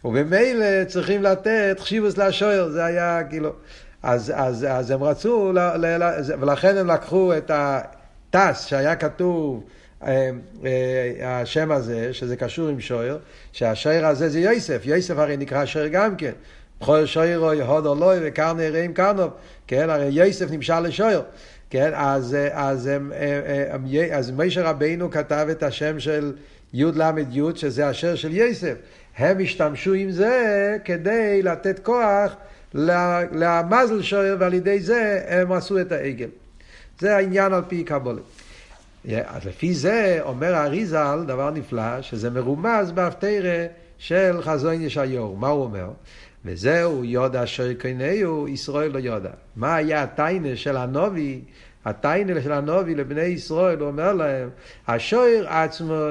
ובמילא 0.05 0.83
צריכים 0.87 1.23
לתת 1.23 1.77
חשיבוס 1.79 2.17
לשויר, 2.17 2.69
זה 2.69 2.85
היה 2.85 3.21
כאילו... 3.29 3.53
אז, 4.03 4.33
אז, 4.35 4.65
אז 4.69 4.91
הם 4.91 5.03
רצו, 5.03 5.51
ל, 5.51 5.59
ל, 5.59 6.03
ל, 6.03 6.33
ולכן 6.39 6.77
הם 6.77 6.87
לקחו 6.87 7.37
את 7.37 7.51
הטס 7.53 8.65
שהיה 8.65 8.95
כתוב, 8.95 9.63
אה, 10.05 10.29
אה, 10.65 11.41
השם 11.41 11.71
הזה, 11.71 12.13
שזה 12.13 12.35
קשור 12.35 12.67
עם 12.67 12.79
שויר, 12.79 13.17
שהשויר 13.51 14.07
הזה 14.07 14.29
זה 14.29 14.39
יוסף, 14.39 14.81
יוסף 14.85 15.17
הרי 15.17 15.37
נקרא 15.37 15.65
שויר 15.65 15.87
גם 15.87 16.15
כן. 16.15 16.31
בכל 16.81 17.05
שוירו 17.05 17.53
יהוד 17.53 17.85
אלוהי 17.85 18.19
וקרני 18.23 18.69
רעים 18.69 18.93
קרנוב, 18.93 19.31
כן, 19.67 19.89
הרי 19.89 20.09
יוסף 20.11 20.51
נמשל 20.51 20.79
לשויר, 20.79 21.21
כן, 21.69 21.91
אז, 21.93 22.37
אז, 22.51 22.89
אז, 22.89 22.89
אז 24.11 24.31
מישר 24.31 24.65
רבינו 24.65 25.11
כתב 25.11 25.47
את 25.51 25.63
השם 25.63 25.99
של 25.99 26.33
י' 26.73 26.83
ל' 26.83 27.11
י', 27.31 27.41
שזה 27.55 27.87
השם 27.87 28.15
של 28.15 28.33
יוסף. 28.33 28.73
הם 29.17 29.39
השתמשו 29.39 29.93
עם 29.93 30.11
זה 30.11 30.77
כדי 30.85 31.41
לתת 31.43 31.79
כוח 31.79 32.35
למזל 32.73 34.01
שויר, 34.01 34.37
ועל 34.39 34.53
ידי 34.53 34.79
זה 34.79 35.21
הם 35.27 35.51
עשו 35.51 35.81
את 35.81 35.91
העגל. 35.91 36.29
זה 36.99 37.15
העניין 37.15 37.53
על 37.53 37.61
פי 37.67 37.83
קבולה. 37.83 38.21
אז 39.25 39.45
לפי 39.45 39.73
זה 39.73 40.19
אומר 40.21 40.55
האריזל, 40.55 41.23
דבר 41.27 41.49
נפלא, 41.49 42.01
שזה 42.01 42.29
מרומז 42.29 42.91
בהפטרה 42.91 43.65
של 43.97 44.37
חזון 44.41 44.81
ישעיור. 44.81 45.37
מה 45.37 45.47
הוא 45.47 45.63
אומר? 45.63 45.89
וזהו 46.45 47.03
יודע 47.03 47.47
שרקנהו, 47.47 48.47
ישראל 48.47 48.91
לא 48.91 48.99
יודע. 48.99 49.29
מה 49.55 49.75
היה 49.75 50.03
הטיינה 50.03 50.55
של 50.55 50.77
הנובי? 50.77 51.41
הטיינה 51.85 52.41
של 52.41 52.51
הנובי 52.51 52.95
לבני 52.95 53.21
ישראל, 53.21 53.79
הוא 53.79 53.87
אומר 53.87 54.13
להם, 54.13 54.49
השוער 54.87 55.47
עצמו 55.47 56.07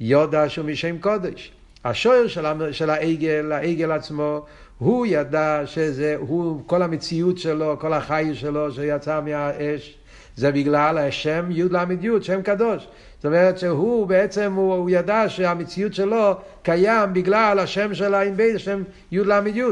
יודע 0.00 0.48
שהוא 0.48 0.66
משם 0.66 0.98
קודש. 0.98 1.52
השוער 1.84 2.26
של 2.72 2.90
העגל, 2.90 3.52
העגל 3.52 3.92
עצמו, 3.92 4.46
הוא 4.78 5.06
ידע 5.06 5.62
שזה, 5.64 6.16
הוא, 6.18 6.62
כל 6.66 6.82
המציאות 6.82 7.38
שלו, 7.38 7.76
כל 7.80 7.92
החי 7.92 8.30
שלו 8.34 8.72
שיצא 8.72 9.20
מהאש, 9.20 9.98
זה 10.36 10.52
בגלל 10.52 10.98
השם 10.98 11.46
י' 11.50 11.62
ל' 11.62 11.84
י', 12.00 12.22
שם 12.22 12.42
קדוש. 12.42 12.88
זאת 13.16 13.26
אומרת 13.26 13.58
שהוא 13.58 14.06
בעצם, 14.06 14.52
הוא, 14.52 14.74
הוא 14.74 14.90
ידע 14.90 15.28
שהמציאות 15.28 15.94
שלו 15.94 16.34
קיים 16.62 17.12
בגלל 17.12 17.58
השם 17.58 17.94
של 17.94 18.14
העין 18.14 18.36
בית, 18.36 18.56
השם 18.56 18.82
י' 19.12 19.18
ל' 19.18 19.46
י'. 19.46 19.62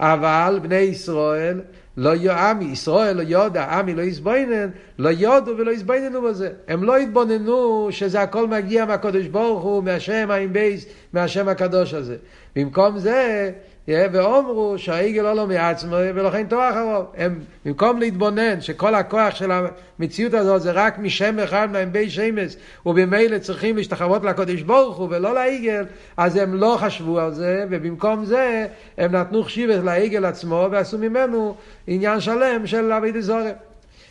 אבל 0.00 0.58
בני 0.62 0.76
ישראל 0.76 1.60
לא 1.96 2.32
עמי, 2.32 2.64
ישראל 2.64 3.16
לא 3.16 3.22
יודע, 3.22 3.64
עמי 3.64 3.94
לא 3.94 4.02
יסבוינן, 4.02 4.68
לא 4.98 5.08
יודו 5.08 5.58
ולא 5.58 5.70
יסבויננו 5.70 6.22
בזה. 6.22 6.50
הם 6.68 6.84
לא 6.84 6.96
התבוננו 6.96 7.88
שזה 7.90 8.22
הכל 8.22 8.46
מגיע 8.46 8.84
מהקדוש 8.84 9.26
ברוך 9.26 9.62
הוא, 9.62 9.82
מהשם 9.82 10.30
העין 10.30 10.52
בייס, 10.52 10.86
מהשם 11.12 11.48
הקדוש 11.48 11.94
הזה. 11.94 12.16
במקום 12.56 12.98
זה, 12.98 13.50
ואומרו 13.88 14.74
שהעגל 14.78 15.32
לו 15.32 15.46
מעצמו 15.46 15.96
ולכן 16.14 16.46
תואר 16.46 16.70
אחרוב. 16.70 17.06
הם, 17.16 17.38
במקום 17.64 17.98
להתבונן 17.98 18.60
שכל 18.60 18.94
הכוח 18.94 19.34
של 19.34 19.50
המציאות 19.98 20.34
הזאת 20.34 20.62
זה 20.62 20.72
רק 20.72 20.98
משם 20.98 21.38
אחד 21.38 21.68
מהאמבי 21.72 22.10
שמש 22.10 22.56
ובמילא 22.86 23.38
צריכים 23.38 23.76
להשתחוות 23.76 24.24
לקודש 24.24 24.62
ברוך 24.62 24.96
הוא 24.96 25.08
ולא 25.10 25.34
לעגל, 25.34 25.84
אז 26.16 26.36
הם 26.36 26.54
לא 26.54 26.76
חשבו 26.80 27.20
על 27.20 27.34
זה 27.34 27.64
ובמקום 27.70 28.24
זה 28.24 28.66
הם 28.98 29.12
נתנו 29.12 29.42
חשיבת 29.42 29.84
לעגל 29.84 30.24
עצמו 30.24 30.68
ועשו 30.70 30.98
ממנו 30.98 31.56
עניין 31.86 32.20
שלם 32.20 32.66
של 32.66 32.92
אבי 32.92 33.12
דזורי. 33.12 33.50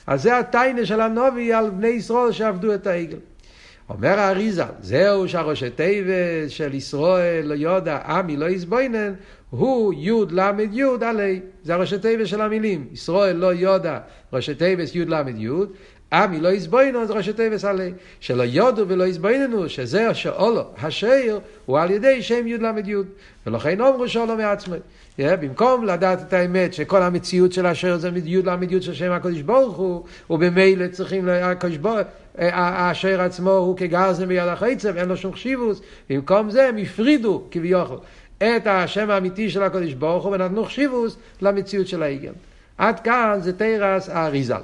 אז 0.07 0.21
זה 0.21 0.37
הטיינה 0.37 0.85
של 0.85 1.01
הנובי 1.01 1.53
על 1.53 1.69
בני 1.69 1.87
ישראל 1.87 2.31
שעבדו 2.31 2.73
את 2.73 2.87
העגל. 2.87 3.17
אומר 3.89 4.19
האריזה, 4.19 4.63
זהו 4.81 5.29
שהראשי 5.29 5.69
תיבס 5.69 6.49
של 6.49 6.73
ישראל 6.73 7.45
לא 7.45 7.53
יודע, 7.53 7.99
עמי 8.05 8.37
לא 8.37 8.45
יסבוינן, 8.45 9.13
הוא 9.57 9.93
י' 9.93 10.11
ל' 10.31 10.61
י' 10.71 10.83
עלי. 11.01 11.39
זה 11.63 11.73
הראשי 11.73 11.97
תיבס 11.97 12.27
של 12.27 12.41
המילים. 12.41 12.87
ישראל 12.93 13.35
לא 13.35 13.53
יודע, 13.53 13.99
ראשי 14.33 14.55
תיבס 14.55 14.95
י' 14.95 15.05
ל' 15.05 15.29
י', 15.37 15.49
עמי 16.13 16.39
לא 16.39 16.49
יסבוינו 16.49 17.05
זה 17.05 17.13
ראשי 17.13 17.33
תיבס 17.33 17.65
עלי. 17.65 17.91
שלא 18.19 18.43
יודו 18.43 18.87
ולא 18.87 19.03
יסבויננו, 19.03 19.69
שזה 19.69 20.13
שאולו, 20.13 20.63
השאיר, 20.81 21.39
הוא 21.65 21.79
על 21.79 21.91
ידי 21.91 22.21
שם 22.21 22.47
י' 22.47 22.57
ל' 22.57 22.89
י'. 22.89 22.95
ולכן 23.47 23.81
אומרו 23.81 24.07
שאולו 24.07 24.35
מעצמי. 24.37 24.77
Yeah, 25.17 25.35
במקום 25.41 25.85
לדעת 25.85 26.21
את 26.21 26.33
האמת 26.33 26.73
שכל 26.73 27.01
המציאות 27.01 27.53
של 27.53 27.65
השאיר 27.65 27.97
זה 27.97 28.09
י' 28.25 28.41
ל' 28.41 28.57
י' 28.69 28.81
של 28.81 28.93
שם 28.93 29.11
הקדוש 29.11 29.41
ברוך 29.41 29.77
הוא, 29.77 30.03
ובמילא 30.29 30.87
צריכים, 30.87 31.29
הקדוש 31.29 31.77
ברוך 31.77 31.99
השאיר 32.37 33.21
עצמו 33.21 33.51
הוא 33.51 33.77
כגרזן 33.77 34.25
ביד 34.25 34.47
החייצב, 34.47 34.97
אין 34.97 35.09
לו 35.09 35.17
שום 35.17 35.33
חשיבוס. 35.33 35.81
במקום 36.09 36.49
זה 36.49 36.67
הם 36.67 36.77
הפרידו 36.77 37.43
כביכול 37.51 37.97
את 38.37 38.67
השם 38.67 39.09
האמיתי 39.09 39.49
של 39.49 39.63
הקדוש 39.63 39.93
ברוך 39.93 40.25
הוא 40.25 40.33
ונתנו 40.33 40.65
חשיבוס 40.65 41.17
למציאות 41.41 41.87
של 41.87 42.03
העגל. 42.03 42.33
עד 42.77 42.99
כאן 42.99 43.39
זה 43.41 43.57
תרס 43.57 44.09
האריזל. 44.09 44.61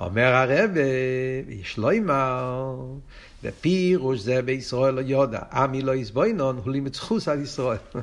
אומר 0.00 0.34
הרב, 0.34 0.70
יש 1.48 1.78
לו 1.78 1.90
אמר, 1.92 2.74
בפירוש 3.42 4.20
זה 4.20 4.42
בישראל 4.42 4.94
לא 4.94 5.00
יודע, 5.00 5.40
עמי 5.52 5.82
לא 5.82 5.94
יסבוינון, 5.94 6.60
הוא 6.64 6.72
לימד 6.72 6.94
זכוס 6.94 7.28
על 7.28 7.42
ישראל. 7.42 7.76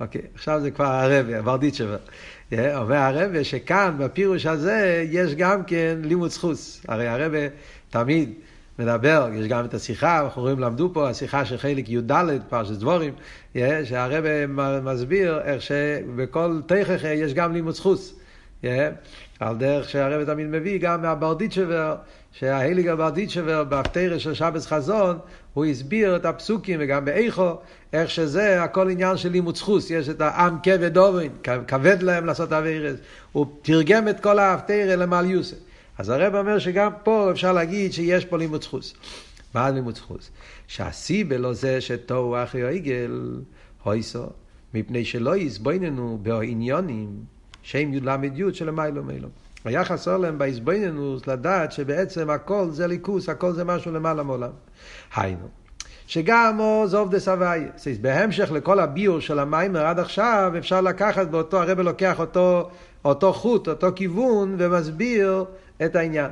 אוקיי, 0.00 0.22
עכשיו 0.34 0.60
זה 0.60 0.70
כבר 0.70 0.86
הרב, 0.86 1.26
ברדיצ'בר. 1.44 1.96
אומר 2.52 2.96
הרב 2.96 3.42
שכאן, 3.42 3.94
בפירוש 3.98 4.46
הזה, 4.46 5.04
יש 5.10 5.34
גם 5.34 5.64
כן 5.64 5.98
לימוד 6.02 6.30
זכוס. 6.30 6.80
הרי 6.88 7.08
הרב 7.08 7.32
תמיד 7.90 8.32
מדבר, 8.78 9.28
יש 9.34 9.46
גם 9.46 9.64
את 9.64 9.74
השיחה, 9.74 10.20
אנחנו 10.24 10.42
רואים, 10.42 10.58
למדו 10.58 10.90
פה, 10.92 11.08
השיחה 11.08 11.44
של 11.44 11.58
חלק 11.58 11.88
י"ד, 11.88 12.12
פרשת 12.48 12.72
דבורים, 12.72 13.14
שהרב 13.84 14.24
מסביר 14.82 15.40
איך 15.40 15.62
שבכל 15.62 16.60
תכך 16.66 17.04
יש 17.04 17.34
גם 17.34 17.52
לימוד 17.52 17.74
זכוס. 17.74 18.14
על 19.40 19.56
דרך 19.56 19.88
שהרב 19.88 20.24
תמיד 20.24 20.46
מביא 20.46 20.78
גם 20.78 21.02
מהברדיצ'בר, 21.02 21.96
שההליג 22.32 22.88
הברדיצ'בר 22.88 23.64
בהפטרה 23.64 24.18
של 24.18 24.34
שבס 24.34 24.66
חזון, 24.66 25.18
הוא 25.54 25.64
הסביר 25.64 26.16
את 26.16 26.24
הפסוקים 26.24 26.78
וגם 26.82 27.04
באיכו, 27.04 27.50
איך 27.92 28.10
שזה 28.10 28.62
הכל 28.62 28.90
עניין 28.90 29.16
של 29.16 29.28
לימוד 29.28 29.56
זכוס, 29.56 29.90
יש 29.90 30.08
את 30.08 30.20
העם 30.20 30.58
כבד 30.62 30.98
אובן, 30.98 31.26
כבד 31.68 32.02
להם 32.02 32.26
לעשות 32.26 32.52
אבירס, 32.52 32.98
הוא 33.32 33.46
תרגם 33.62 34.08
את 34.08 34.20
כל 34.20 34.38
ההפטרה 34.38 34.96
למעל 34.96 35.30
יוסף. 35.30 35.56
אז 35.98 36.08
הרב 36.08 36.34
אומר 36.34 36.58
שגם 36.58 36.92
פה 37.02 37.30
אפשר 37.30 37.52
להגיד 37.52 37.92
שיש 37.92 38.24
פה 38.24 38.38
לימוד 38.38 38.62
זכוס. 38.62 38.94
מה 39.54 39.70
לימוד 39.70 39.96
זכוס? 39.96 40.30
שהסיבה 40.66 41.38
לא 41.38 41.52
זה 41.52 41.80
שתוהו 41.80 42.36
אחרי 42.42 42.62
העגל, 42.62 43.40
הויסו, 43.82 44.26
מפני 44.74 45.04
שלא 45.04 45.36
יסבויננו 45.36 46.18
בעניונים. 46.22 47.16
שם 47.62 47.94
י"ל 47.94 48.52
של 48.52 48.68
המיילו 48.68 49.04
מילו. 49.04 49.28
היה 49.64 49.84
חסר 49.84 50.18
להם 50.18 50.38
בהסבויננוס 50.38 51.26
לדעת 51.26 51.72
שבעצם 51.72 52.30
הכל 52.30 52.70
זה 52.70 52.86
ליכוס, 52.86 53.28
הכל 53.28 53.52
זה 53.52 53.64
משהו 53.64 53.92
למעלה 53.92 54.22
מעולם. 54.22 54.50
היינו, 55.14 55.48
שגם 56.06 56.58
עוזוב 56.58 57.10
דה 57.10 57.20
סבייה. 57.20 57.68
בהמשך 58.00 58.52
לכל 58.52 58.80
הביור 58.80 59.20
של 59.20 59.38
המיימר 59.38 59.86
עד 59.86 59.98
עכשיו, 59.98 60.52
אפשר 60.58 60.80
לקחת 60.80 61.26
באותו, 61.28 61.62
הרב 61.62 61.80
לוקח 61.80 62.20
אותו, 62.20 62.70
אותו 63.04 63.32
חוט, 63.32 63.68
אותו 63.68 63.88
כיוון, 63.96 64.56
ומסביר 64.58 65.44
את 65.84 65.96
העניין. 65.96 66.30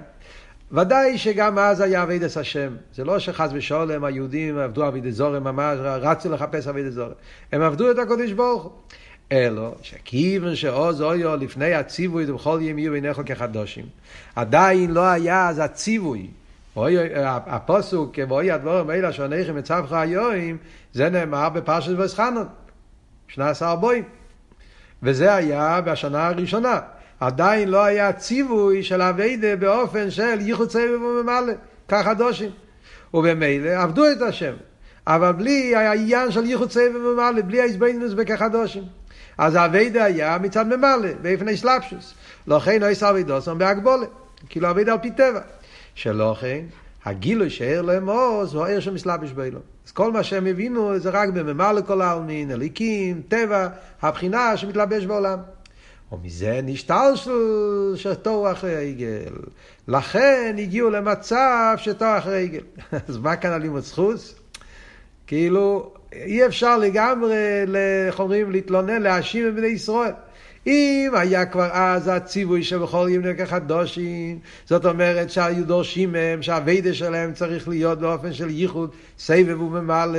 ודאי 0.72 1.18
שגם 1.18 1.58
אז 1.58 1.80
היה 1.80 2.02
אבידס 2.02 2.36
השם. 2.36 2.76
זה 2.94 3.04
לא 3.04 3.18
שחס 3.18 3.50
ושולם 3.52 4.04
היהודים 4.04 4.58
עבדו 4.58 4.88
אבידס 4.88 5.14
זורם 5.14 5.44
ממש, 5.44 5.78
רצו 5.82 6.30
לחפש 6.30 6.68
אבידס 6.68 6.92
זורם. 6.92 7.12
הם 7.52 7.62
עבדו 7.62 7.90
את 7.90 7.98
הקודש 7.98 8.32
ברוך 8.32 8.62
הוא. 8.62 8.72
אלו 9.32 9.74
שכיוון 9.82 10.56
שעוז 10.56 11.02
אויו 11.02 11.36
לפני 11.36 11.74
הציווי 11.74 12.30
ובכל 12.30 12.58
יום 12.62 12.78
יהיו 12.78 12.92
בעיניך 12.92 13.20
כחדושים. 13.26 13.84
עדיין 14.36 14.90
לא 14.90 15.00
היה 15.00 15.48
אז 15.48 15.58
הציווי. 15.58 16.26
הפוסוק, 17.26 18.14
ואוי 18.28 18.50
הדבורים 18.50 18.90
האלה 18.90 19.12
שעוניכם 19.12 19.56
מצבך 19.56 19.92
היום, 19.92 20.56
זה 20.92 21.08
נאמר 21.10 21.48
בפרשת 21.48 21.92
וסחנות, 21.98 22.46
שנה 23.28 23.48
עשר 23.48 23.66
ארבעים. 23.66 24.04
וזה 25.02 25.34
היה 25.34 25.80
בשנה 25.80 26.26
הראשונה. 26.26 26.80
עדיין 27.20 27.68
לא 27.68 27.84
היה 27.84 28.12
ציווי 28.12 28.82
של 28.82 29.02
אביידה 29.02 29.56
באופן 29.56 30.10
של 30.10 30.40
ייחוד 30.40 30.70
סבב 30.70 31.02
וממלא, 31.02 31.52
כחדושים. 31.88 32.50
ובמילא 33.14 33.70
עבדו 33.82 34.12
את 34.12 34.22
השם. 34.22 34.54
אבל 35.06 35.32
בלי 35.32 35.76
העניין 35.76 36.30
של 36.30 36.44
ייחוד 36.44 36.70
סבב 36.70 36.96
וממלא, 36.96 37.42
בלי 37.42 37.60
ההזבנינוס 37.60 38.12
בכחדושים. 38.12 38.82
אז 39.38 39.54
האביידה 39.54 40.04
היה 40.04 40.38
מצד 40.38 40.66
ממלא, 40.66 41.08
באופן 41.22 41.48
אסלאפשוס. 41.48 42.14
לכן 42.46 42.80
לא 42.80 42.86
יסר 42.86 43.10
אבידוסון 43.10 43.58
בהגבולה, 43.58 44.06
כאילו 44.48 44.70
אביידה 44.70 44.92
על 44.92 44.98
פי 44.98 45.10
טבע. 45.10 45.40
שלא 45.94 46.36
כן, 46.40 46.64
הגילוי 47.04 47.50
שער 47.50 47.82
להם 47.82 48.08
עוז 48.08 48.54
הוא 48.54 48.64
הער 48.64 48.80
שמסלבש 48.80 49.32
באילו. 49.32 49.60
אז 49.86 49.92
כל 49.92 50.12
מה 50.12 50.22
שהם 50.22 50.46
הבינו 50.46 50.98
זה 50.98 51.10
רק 51.10 51.28
בממלא 51.28 51.80
כל 51.80 52.02
העלמין, 52.02 52.50
אליקים, 52.50 53.22
טבע, 53.28 53.68
הבחינה 54.02 54.56
שמתלבש 54.56 55.06
בעולם. 55.06 55.38
ומזה 56.12 56.60
נשתל 56.62 57.12
של 57.14 57.92
שתו 57.96 58.52
אחרי 58.52 58.74
העגל. 58.74 59.32
לכן 59.88 60.56
הגיעו 60.58 60.90
למצב 60.90 61.74
שתו 61.76 62.18
אחרי 62.18 62.36
העגל. 62.36 62.60
אז 63.08 63.18
מה 63.18 63.36
כאן 63.36 63.50
הלימוד 63.50 63.82
זכוס? 63.82 64.34
כאילו, 65.26 65.92
אי 66.12 66.46
אפשר 66.46 66.78
לגמרי, 66.78 67.36
איך 68.06 68.20
אומרים, 68.20 68.50
להתלונן, 68.50 69.02
להאשים 69.02 69.48
את 69.48 69.54
בני 69.54 69.66
ישראל. 69.66 70.12
אם 70.66 71.10
היה 71.14 71.46
כבר 71.46 71.68
אז 71.72 72.08
הציווי 72.08 72.62
שבכל 72.62 73.06
יום 73.10 73.24
נלקח 73.24 73.50
חדושים, 73.50 74.38
זאת 74.66 74.86
אומרת 74.86 75.30
שהיו 75.30 75.64
דורשים 75.64 76.12
מהם, 76.12 76.42
שהאביידה 76.42 76.94
שלהם 76.94 77.32
צריך 77.32 77.68
להיות 77.68 77.98
באופן 78.00 78.32
של 78.32 78.50
ייחוד, 78.50 78.90
סבב 79.18 79.62
וממלא, 79.62 80.18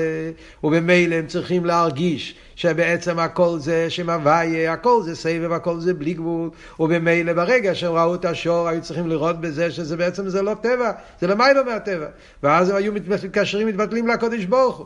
ובמילא 0.63 1.15
הם 1.15 1.27
צריכים 1.27 1.65
להרגיש 1.65 2.35
שבעצם 2.55 3.19
הכל 3.19 3.59
זה 3.59 3.89
שם 3.89 4.09
הוויה, 4.09 4.73
הכל 4.73 5.01
זה 5.03 5.15
סבב, 5.15 5.51
הכל 5.51 5.79
זה 5.79 5.93
בלי 5.93 6.13
גבול, 6.13 6.49
ובמילא 6.79 7.33
ברגע 7.33 7.75
שהם 7.75 7.93
ראו 7.93 8.15
את 8.15 8.25
השור, 8.25 8.67
היו 8.67 8.81
צריכים 8.81 9.07
לראות 9.07 9.41
בזה 9.41 9.71
שזה 9.71 9.97
בעצם 9.97 10.29
זה 10.29 10.41
לא 10.41 10.53
טבע, 10.61 10.91
זה 11.21 11.27
למיילו 11.27 11.65
מהטבע, 11.65 12.07
ואז 12.43 12.69
הם 12.69 12.75
היו 12.75 12.93
מתקשרים, 12.93 13.67
מתבטלים 13.67 14.07
לקודש 14.07 14.43
ברוך 14.43 14.77
הוא. 14.77 14.85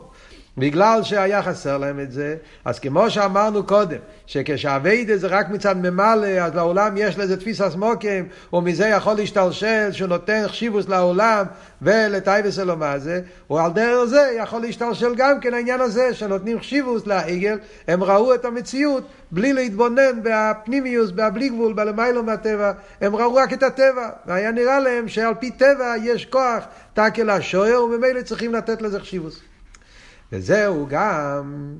בגלל 0.60 1.02
שהיה 1.02 1.42
חסר 1.42 1.78
להם 1.78 2.00
את 2.00 2.12
זה, 2.12 2.36
אז 2.64 2.78
כמו 2.78 3.10
שאמרנו 3.10 3.66
קודם, 3.66 3.96
שכשהאביידה 4.26 5.16
זה 5.16 5.26
רק 5.26 5.50
מצד 5.50 5.76
ממלא, 5.76 6.26
אז 6.26 6.54
לעולם 6.54 6.94
יש 6.96 7.18
לזה 7.18 7.36
תפיסה 7.36 7.70
סמוקים, 7.70 8.28
ומזה 8.52 8.88
יכול 8.88 9.14
להשתלשל 9.14 9.88
שהוא 9.92 10.08
נותן 10.08 10.42
חשיבוס 10.48 10.88
לעולם 10.88 11.44
ולטייבס 11.82 12.58
אלו 12.58 12.76
מה 12.76 12.98
זה, 12.98 13.20
ועל 13.50 13.72
דרך 13.72 14.04
זה 14.04 14.36
יכול 14.38 14.60
להשתלשל 14.60 15.14
גם 15.16 15.40
כן 15.40 15.54
העניין 15.54 15.80
הזה, 15.80 16.14
שנותנים 16.14 16.60
חשיבוס 16.60 17.06
לעגל, 17.06 17.58
הם 17.88 18.04
ראו 18.04 18.34
את 18.34 18.44
המציאות 18.44 19.08
בלי 19.30 19.52
להתבונן 19.52 20.20
בפנימיוס, 20.22 21.10
בבלי 21.10 21.48
גבול, 21.48 21.72
בלמיילו 21.72 22.22
מהטבע, 22.22 22.72
הם 23.00 23.16
ראו 23.16 23.34
רק 23.34 23.52
את 23.52 23.62
הטבע, 23.62 24.08
והיה 24.26 24.52
נראה 24.52 24.80
להם 24.80 25.08
שעל 25.08 25.34
פי 25.34 25.50
טבע 25.50 25.94
יש 26.02 26.26
כוח 26.26 26.64
תקל 26.94 27.30
השוער, 27.30 27.84
וממילא 27.84 28.22
צריכים 28.22 28.54
לתת 28.54 28.82
לזה 28.82 29.00
חשיבוס. 29.00 29.49
וזהו 30.32 30.86
גם, 30.88 31.74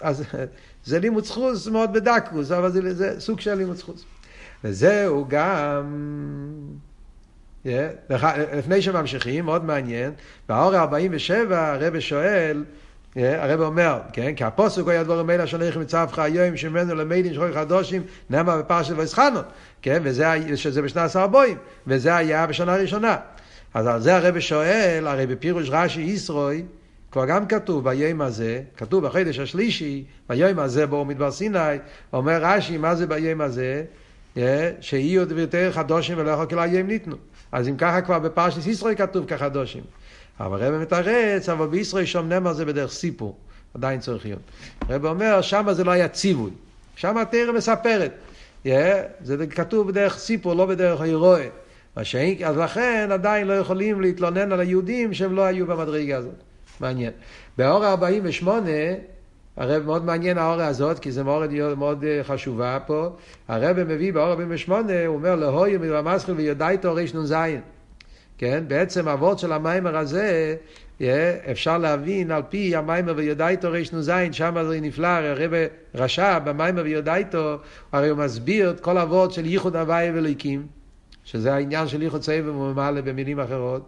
אז 0.00 0.24
זה 0.84 0.98
לימוד 0.98 1.24
זכוס 1.24 1.68
מאוד 1.68 1.92
בדקוס, 1.92 2.50
אבל 2.50 2.70
זה, 2.70 2.94
זה 2.94 3.20
סוג 3.20 3.40
של 3.40 3.54
לימוד 3.54 3.76
זכוס. 3.76 4.04
וזהו 4.64 5.26
גם, 5.28 5.84
yeah, 7.66 7.68
לפני 8.56 8.82
שממשיכים, 8.82 9.44
מאוד 9.44 9.64
מעניין, 9.64 10.12
באור 10.48 10.76
47 10.76 11.72
הרב 11.72 12.00
שואל, 12.00 12.64
yeah, 13.14 13.18
הרב 13.18 13.60
אומר, 13.60 14.00
כן, 14.12 14.34
כי 14.34 14.44
הפוסק 14.44 14.88
היה 14.88 15.04
דברים 15.04 15.30
אלה 15.30 15.44
נכם 15.68 15.80
מצווך 15.80 16.18
היום 16.18 16.56
שמנו 16.56 16.94
למדים 16.94 17.34
שחוי 17.34 17.52
חדושים, 17.52 18.02
נאמר 18.30 18.58
בפרשת 18.58 18.94
ויסחנות, 18.96 19.44
כן, 19.82 20.00
וזה, 20.04 20.56
שזה 20.56 20.82
בשנה 20.82 21.04
עשר 21.04 21.26
בוים, 21.26 21.56
וזה 21.86 22.16
היה 22.16 22.46
בשנה 22.46 22.74
הראשונה. 22.74 23.16
אז 23.74 23.86
על 23.86 24.00
זה 24.00 24.16
הרב 24.16 24.40
שואל, 24.40 25.06
הרי 25.06 25.26
בפירוש 25.26 25.68
רש"י 25.70 26.00
ישרוי, 26.00 26.64
כבר 27.12 27.26
גם 27.26 27.46
כתוב 27.46 27.84
ביום 27.84 28.20
הזה, 28.20 28.62
כתוב 28.76 29.06
בחודש 29.06 29.38
השלישי, 29.38 30.04
ביום 30.28 30.58
הזה 30.58 30.86
בו 30.86 31.04
מדבר 31.04 31.30
סיני, 31.30 31.58
אומר 32.12 32.44
רש"י, 32.44 32.76
מה 32.76 32.94
זה 32.94 33.06
ביום 33.06 33.40
הזה? 33.40 33.84
שיהיו 34.80 35.28
דבריתך 35.28 35.70
חדושים 35.72 36.18
ולא 36.18 36.30
יכול 36.30 36.46
כאילו 36.46 36.62
היום 36.62 36.86
ניתנו. 36.86 37.16
אז 37.52 37.68
אם 37.68 37.76
ככה 37.76 38.00
כבר 38.00 38.18
בפרשת 38.18 38.66
ישראל 38.66 38.94
כתוב 38.94 39.26
כחדושים. 39.26 39.82
אבל 40.40 40.62
הרב 40.62 40.82
מתרץ, 40.82 41.48
אבל 41.48 41.66
בישראל 41.66 42.04
שום 42.04 42.28
נאמר 42.28 42.52
זה 42.52 42.64
בדרך 42.64 42.92
סיפור, 42.92 43.36
עדיין 43.74 44.00
צריך 44.00 44.24
להיות. 44.24 44.40
הרב 44.88 45.06
אומר, 45.06 45.40
שם 45.40 45.66
זה 45.72 45.84
לא 45.84 45.90
היה 45.90 46.08
ציווי, 46.08 46.50
שם 46.96 47.16
התרא 47.16 47.52
מספרת. 47.52 48.12
זה 49.24 49.46
כתוב 49.50 49.88
בדרך 49.88 50.18
סיפור, 50.18 50.54
לא 50.54 50.66
בדרך 50.66 51.00
הירואה. 51.00 51.48
אז 51.96 52.56
לכן 52.56 53.08
עדיין 53.12 53.46
לא 53.46 53.52
יכולים 53.52 54.00
להתלונן 54.00 54.52
על 54.52 54.60
היהודים 54.60 55.14
שהם 55.14 55.36
לא 55.36 55.42
היו 55.42 55.66
במדרגה 55.66 56.16
הזאת. 56.16 56.49
מעניין. 56.80 57.12
באור 57.58 57.86
48, 57.86 58.70
הרב 59.56 59.82
מאוד 59.86 60.04
מעניין 60.04 60.38
האורה 60.38 60.66
הזאת, 60.66 60.98
כי 60.98 61.12
זו 61.12 61.24
מאוד, 61.24 61.50
מאוד 61.76 62.04
אה, 62.04 62.20
חשובה 62.24 62.78
פה. 62.86 63.08
הרב 63.48 63.82
מביא 63.82 64.12
באור 64.12 64.30
48, 64.30 65.06
הוא 65.06 65.16
אומר, 65.16 65.34
להוי 65.34 65.76
מרמסכו 65.76 66.36
ויודעי 66.36 66.78
תור 66.78 66.98
נ"ז. 67.14 67.34
כן? 68.38 68.64
בעצם 68.68 69.08
הוורד 69.08 69.38
של 69.38 69.52
המיימר 69.52 69.96
הזה, 69.96 70.56
אפשר 71.50 71.78
להבין 71.78 72.30
על 72.30 72.42
פי 72.48 72.76
המיימר 72.76 73.12
ויודעיתו 73.16 73.72
רנ"ז, 73.72 74.12
שם 74.32 74.56
זה 74.68 74.80
נפלא, 74.80 75.06
הרב 75.06 75.52
רשע 75.94 76.38
במיימר 76.38 76.82
ויודעיתו, 76.84 77.58
הרי 77.92 78.08
הוא 78.08 78.18
מסביר 78.18 78.70
את 78.70 78.80
כל 78.80 78.98
הוורד 78.98 79.30
של 79.30 79.46
ייחוד 79.46 79.76
הוואי 79.76 80.10
ואלוקים, 80.10 80.66
שזה 81.24 81.54
העניין 81.54 81.88
של 81.88 82.02
ייחוד 82.02 82.22
סבב 82.22 82.48
וממלא 82.48 83.00
במילים 83.00 83.40
אחרות. 83.40 83.82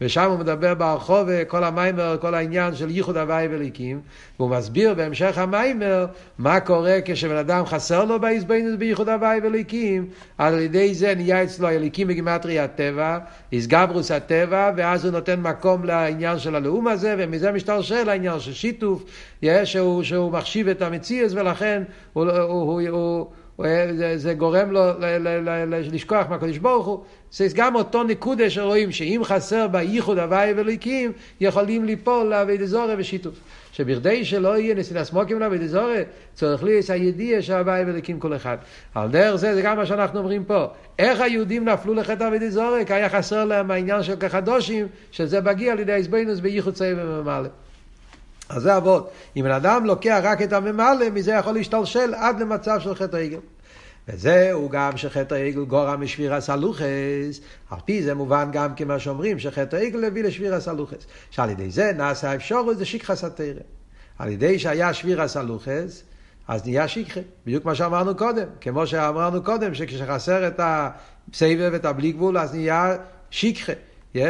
ושם 0.00 0.30
הוא 0.30 0.38
מדבר 0.38 0.74
ברחוב 0.74 1.28
כל 1.48 1.64
המיימר, 1.64 2.16
כל 2.20 2.34
העניין 2.34 2.74
של 2.74 2.90
ייחוד 2.90 3.16
הוואי 3.16 3.48
וליקים, 3.50 4.00
והוא 4.38 4.50
מסביר 4.50 4.94
בהמשך 4.94 5.38
המיימר 5.38 6.06
מה 6.38 6.60
קורה 6.60 6.98
כשבן 7.04 7.36
אדם 7.36 7.66
חסר 7.66 8.04
לו 8.04 8.20
בעזבנות 8.20 8.78
בייחוד 8.78 9.08
הוואי 9.08 9.40
וליקים, 9.42 10.06
על 10.38 10.58
ידי 10.58 10.94
זה 10.94 11.14
נהיה 11.14 11.44
אצלו 11.44 11.68
הליקים 11.68 12.08
בגימטרי 12.08 12.58
הטבע, 12.58 13.18
איסגברוס 13.52 14.10
הטבע, 14.10 14.70
ואז 14.76 15.04
הוא 15.04 15.12
נותן 15.12 15.40
מקום 15.40 15.84
לעניין 15.84 16.38
של 16.38 16.54
הלאום 16.54 16.88
הזה, 16.88 17.14
ומזה 17.18 17.52
משתרשל 17.52 18.08
העניין 18.08 18.40
של 18.40 18.52
שיתוף, 18.52 19.04
שהוא, 19.64 20.02
שהוא 20.02 20.32
מחשיב 20.32 20.68
את 20.68 20.82
המציאס, 20.82 21.32
ולכן 21.32 21.82
הוא, 22.12 22.30
הוא, 22.30 22.80
הוא, 22.80 22.88
הוא 22.88 23.26
זה, 23.66 24.12
זה 24.16 24.34
גורם 24.34 24.70
לו 24.70 24.80
לשכוח 25.92 26.26
מהקדוש 26.28 26.58
ברוך 26.58 26.86
הוא. 26.86 27.04
זה 27.30 27.46
גם 27.54 27.74
אותו 27.74 28.02
נקודה 28.02 28.50
שרואים 28.50 28.92
שאם 28.92 29.20
חסר 29.24 29.68
בה 29.68 29.82
ייחוד 29.82 30.18
הוואי 30.18 30.52
ואלוקים, 30.52 31.12
יכולים 31.40 31.84
ליפול 31.84 32.26
לאבי 32.26 32.56
דזורי 32.56 32.94
ושיתוף. 32.98 33.34
שבכדי 33.72 34.24
שלא 34.24 34.58
יהיה 34.58 34.74
נסין 34.74 34.96
הסמוקים 34.96 35.40
לאבי 35.40 35.58
דזורי, 35.58 36.02
צריך 36.34 36.64
לי 36.64 36.80
את 36.80 36.90
הידיעה 36.90 37.42
של 37.42 37.52
הוואי 37.52 37.84
ואלוקים 37.84 38.20
כל 38.20 38.36
אחד. 38.36 38.56
על 38.94 39.08
דרך 39.08 39.36
זה, 39.36 39.54
זה 39.54 39.62
גם 39.62 39.76
מה 39.76 39.86
שאנחנו 39.86 40.18
אומרים 40.18 40.44
פה. 40.44 40.66
איך 40.98 41.20
היהודים 41.20 41.68
נפלו 41.68 41.94
לחטא 41.94 42.28
אבי 42.28 42.38
דזורי? 42.38 42.86
כי 42.86 42.92
היה 42.92 43.08
חסר 43.08 43.44
להם 43.44 43.70
העניין 43.70 44.02
של 44.02 44.16
כחדושים, 44.16 44.86
שזה 45.10 45.40
מגיע 45.40 45.72
על 45.72 45.78
ידי 45.80 45.92
הסבינוס 45.92 46.40
בייחוד 46.40 46.74
צבע 46.74 47.02
וממלא. 47.04 47.48
אז 48.48 48.62
זה 48.62 48.76
אבות. 48.76 49.10
אם 49.36 49.42
בן 49.44 49.50
אדם 49.50 49.84
לוקח 49.84 50.20
רק 50.22 50.42
את 50.42 50.52
הממלא, 50.52 51.10
מזה 51.14 51.32
יכול 51.32 51.52
להשתלשל 51.52 52.14
עד 52.14 52.40
למצב 52.40 52.80
של 52.80 52.94
חטא 52.94 53.16
העגל. 53.16 53.38
וזהו 54.08 54.68
גם 54.68 54.96
שחטא 54.96 55.34
העגל 55.34 55.64
גורם 55.64 56.00
משביר 56.00 56.34
הסלוחס, 56.34 57.40
על 57.70 57.78
פי 57.84 58.02
זה 58.02 58.14
מובן 58.14 58.48
גם 58.52 58.74
כמה 58.74 58.98
שאומרים 58.98 59.38
שחטא 59.38 59.76
העגל 59.76 60.04
הביא 60.04 60.24
לשביר 60.24 60.54
הסלוחס. 60.54 61.06
שעל 61.30 61.50
ידי 61.50 61.70
זה 61.70 61.92
נעשה 61.96 62.30
האפשרות 62.30 62.78
זה 62.78 62.84
שכחס 62.84 63.24
התרא. 63.24 63.60
על 64.18 64.28
ידי 64.28 64.58
שהיה 64.58 64.94
שביר 64.94 65.22
הסלוחס, 65.22 66.02
אז 66.48 66.64
נהיה 66.64 66.88
שכחה, 66.88 67.20
בדיוק 67.46 67.64
מה 67.64 67.74
שאמרנו 67.74 68.16
קודם. 68.16 68.46
כמו 68.60 68.86
שאמרנו 68.86 69.42
קודם, 69.42 69.74
שכשחסר 69.74 70.48
את 70.48 70.60
הסבב 70.62 71.68
ואת 71.72 71.84
הבלי 71.84 72.12
גבול, 72.12 72.38
אז 72.38 72.54
נהיה 72.54 72.96
שכחה, 73.30 73.72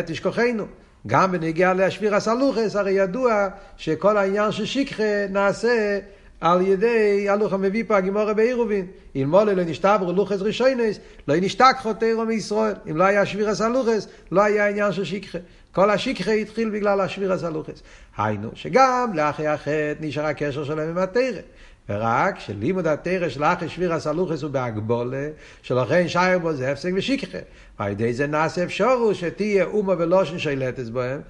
תשכוחנו. 0.07 0.65
גם 1.07 1.33
בנגיעה 1.33 1.75
להשביר 1.75 2.15
הסלוחס, 2.15 2.77
הרי 2.77 2.93
ידוע 2.93 3.49
שכל 3.77 4.17
העניין 4.17 4.53
של 4.53 4.65
שכחה 4.65 5.27
נעשה 5.31 5.99
על 6.41 6.67
ידי 6.67 7.29
הלוך 7.29 7.53
המביא 7.53 7.85
פה 7.87 7.97
הגימורה 7.97 8.35
בעירובין. 8.35 8.87
אלמולא 9.17 9.53
לא 9.53 9.65
נשתברו 9.65 10.13
לוחס 10.13 10.41
רישיינס, 10.41 10.99
לא 11.29 11.35
נשתכחו 11.41 11.93
תירו 11.93 12.25
מישראל. 12.25 12.75
אם 12.91 12.97
לא 12.97 13.05
היה 13.05 13.27
שבירס 13.27 13.61
הלוחס, 13.61 14.07
לא 14.33 14.43
היה 14.43 14.69
עניין 14.69 14.93
של 14.93 15.05
שכחה. 15.05 15.39
כל 15.73 15.91
השכחה 15.91 16.33
התחיל 16.33 16.71
בגלל 16.71 17.01
השבירס 17.01 17.45
הלוחס. 17.45 17.83
היינו, 18.17 18.51
שגם 18.55 19.11
לאחי 19.15 19.47
החטא 19.47 19.95
נשאר 20.01 20.27
הקשר 20.27 20.65
שלהם 20.65 20.89
עם 20.89 20.99
התרא. 20.99 21.41
ורק 21.89 22.39
שלימוד 22.39 22.87
התרא 22.87 23.29
של 23.29 23.45
אחי 23.45 23.69
שבירס 23.69 24.07
הלוחס 24.07 24.43
הוא 24.43 24.51
בהגבולה, 24.51 25.29
שלכן 25.63 26.09
שייר 26.09 26.39
בו 26.39 26.53
זה 26.53 26.73
הפסק 26.73 26.91
ושכחה. 26.95 27.39
ועל 27.81 27.91
ידי 27.91 28.13
זה 28.13 28.27
נעשה 28.27 28.65
אפשרו 28.65 29.15
שתהיה 29.15 29.65
אומה 29.65 29.95
ולושן 29.99 30.39
שילטס 30.39 30.89
בהם, 30.89 31.21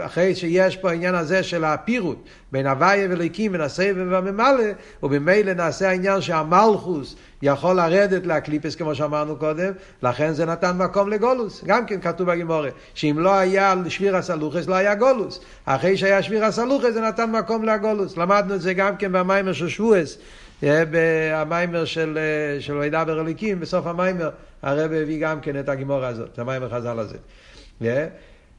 אחרי 0.00 0.34
שיש 0.34 0.76
פה 0.76 0.90
העניין 0.90 1.14
הזה 1.14 1.42
של 1.42 1.64
הפירוט 1.64 2.18
בין 2.52 2.66
הוויה 2.66 3.06
וליקים, 3.10 3.52
בין 3.52 3.60
הסבב 3.60 4.06
והממלא, 4.10 4.64
ובמילא 5.02 5.52
נעשה 5.52 5.88
העניין 5.88 6.20
שהמלכוס 6.20 7.16
יכול 7.42 7.76
לרדת 7.76 8.26
לקליפס 8.26 8.74
כמו 8.74 8.94
שאמרנו 8.94 9.36
קודם, 9.36 9.72
לכן 10.02 10.32
זה 10.32 10.46
נתן 10.46 10.76
מקום 10.76 11.08
לגולוס. 11.10 11.64
גם 11.66 11.86
כן 11.86 12.00
כתוב 12.00 12.30
בגימורה, 12.30 12.68
שאם 12.94 13.16
לא 13.18 13.34
היה 13.34 13.74
שביר 13.88 14.16
הסלוחס 14.16 14.66
לא 14.66 14.74
היה 14.74 14.94
גולוס. 14.94 15.40
אחרי 15.64 15.96
שהיה 15.96 16.22
שביר 16.22 16.44
הסלוחס 16.44 16.94
זה 16.94 17.00
נתן 17.00 17.30
מקום 17.30 17.64
לגולוס. 17.64 18.16
למדנו 18.16 18.54
את 18.54 18.60
זה 18.60 18.74
גם 18.74 18.96
כן 18.96 19.12
במיימר 19.12 19.52
של 19.52 19.68
שבועס. 19.68 20.18
במיימר 20.62 21.84
של, 21.84 22.18
של 22.60 22.76
וידבר 22.76 23.20
אליקים, 23.20 23.60
בסוף 23.60 23.86
המיימר 23.86 24.30
הרב 24.64 24.92
הביא 24.92 25.20
גם 25.20 25.40
כן 25.40 25.60
את 25.60 25.68
הגימורה 25.68 26.08
הזאת, 26.08 26.28
את 26.32 26.38
המיימר 26.38 26.68
חז"ל 26.68 26.98
הזה. 26.98 27.16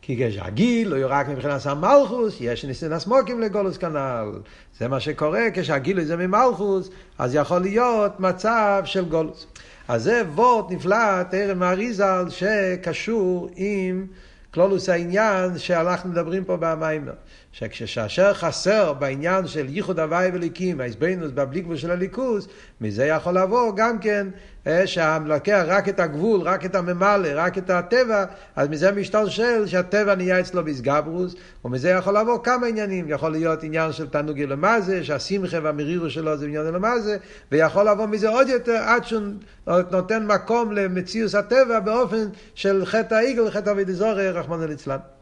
כי 0.02 0.28
כשהגיל 0.30 0.94
הוא 0.94 1.06
רק 1.08 1.28
מבחינת 1.28 1.65
המלכוס, 1.65 2.38
יש 2.39 2.65
ניסן 2.65 2.94
הסמוקים 2.94 3.41
לגולוס 3.41 3.78
כנ"ל. 3.78 4.32
זה 4.80 4.88
מה 4.88 5.00
שקורה, 5.00 5.41
כשהגיל 5.54 6.04
זה 6.04 6.15
ממלכוס, 6.15 6.89
אז 7.18 7.36
יכול 7.36 7.60
להיות 7.60 8.20
מצב 8.20 8.82
של 8.86 9.06
גולוס. 9.06 9.48
אז 9.88 10.04
זה 10.04 10.22
וורט 10.36 10.72
נפלא, 10.72 11.24
תרם 11.24 11.63
האריזל, 11.63 12.26
שקשור 12.30 13.50
עם 13.56 14.08
כלולוס 14.54 14.89
העניין 14.89 15.58
שאנחנו 15.58 16.10
מדברים 16.10 16.44
פה 16.44 16.58
במיימר. 16.60 17.13
שכשאשר 17.58 18.34
חסר 18.34 18.94
בעניין 18.94 19.48
של 19.48 19.65
ייחוד 19.70 20.00
הוואי 20.00 20.30
וליקים, 20.34 20.82
ההסבינוס 20.82 21.32
בבלי 21.32 21.62
גבול 21.62 21.78
של 21.78 21.91
הליכוז, 21.91 22.48
מזה 22.82 23.06
יכול 23.06 23.38
לבוא 23.38 23.76
גם 23.76 24.00
כן 24.00 24.28
אה, 24.68 24.88
שהמלקח 24.88 25.63
רק 25.68 25.89
את 25.89 26.00
הגבול, 26.00 26.41
רק 26.41 26.65
את 26.65 26.76
הממלא, 26.76 27.30
רק 27.36 27.58
את 27.58 27.70
הטבע, 27.70 28.26
אז 28.56 28.70
מזה 28.70 28.91
משתלשל 28.91 29.68
שהטבע 29.68 30.15
נהיה 30.15 30.39
אצלו 30.39 30.63
בסגברוס, 30.63 31.36
ומזה 31.65 31.89
יכול 31.89 32.18
לבוא 32.18 32.44
כמה 32.44 32.68
עניינים, 32.68 33.06
יכול 33.10 33.32
להיות 33.32 33.63
עניין 33.63 33.91
של 33.91 34.08
תענוג 34.08 34.41
אלמזה, 34.41 35.04
שהשמחה 35.04 35.58
והמרירו 35.63 36.10
שלו 36.10 36.38
זה 36.38 36.46
עניין 36.46 36.68
אלמזה, 36.68 37.18
ויכול 37.52 37.89
לבוא 37.89 38.06
מזה 38.06 38.30
עוד 38.30 38.50
יותר 38.50 38.82
עד 38.86 39.04
שהוא 39.06 39.24
נותן 39.68 40.28
מקום 40.28 40.72
למציאוס 40.72 41.36
הטבע 41.36 41.80
באופן 41.80 42.28
של 42.56 42.86
חטא 42.86 43.15
העיגל, 43.15 43.52
חטא 43.52 43.70
אבידי 43.70 43.94
זורי, 43.94 44.30
רחמנא 44.30 44.65
ליצלן. 44.65 45.14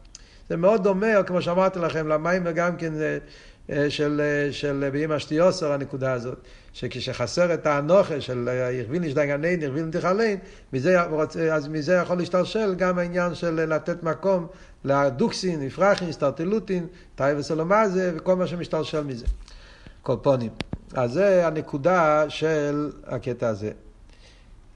זה 0.48 0.56
מאוד 0.56 0.82
דומה, 0.82 1.22
כמו 1.22 1.42
שאמרתי 1.42 1.78
לכם, 1.78 2.08
למים 2.08 2.46
גם 2.54 2.76
כן 2.76 2.92
אה, 3.70 3.90
של, 3.90 4.20
אה, 4.24 4.52
של 4.52 4.88
באמא 4.92 5.14
השתיוסר, 5.14 5.72
הנקודה 5.72 6.12
הזאת. 6.12 6.38
שכשחסר 6.74 7.54
את 7.54 7.66
האנוכה 7.66 8.20
של 8.20 8.48
ירבילין 8.72 9.10
שדיינגנין, 9.10 9.62
ירבילין 9.62 9.90
תיכלין, 9.90 10.38
אז 11.52 11.68
מזה 11.68 11.94
יכול 11.94 12.16
להשתלשל 12.16 12.74
גם 12.74 12.98
העניין 12.98 13.34
של 13.34 13.54
לתת 13.74 14.02
מקום 14.02 14.46
לדוקסין, 14.84 15.60
נפרחין, 15.60 16.12
סטרטלוטין, 16.12 16.86
תאי 17.14 17.34
וסלומזה 17.34 18.12
וכל 18.16 18.36
מה 18.36 18.46
שמשתלשל 18.46 19.04
מזה. 19.04 19.26
קולפונים. 20.02 20.50
אז 20.94 21.12
זה 21.12 21.46
הנקודה 21.46 22.24
של 22.28 22.90
הקטע 23.06 23.48
הזה. 23.48 23.70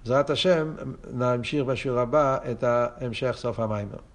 בעזרת 0.03 0.31
השם 0.31 0.73
נמשיך 1.13 1.65
בשיעור 1.65 1.99
הבא 1.99 2.39
את 2.51 2.65
המשך 2.67 3.35
סוף 3.39 3.61
המיימר. 3.61 4.08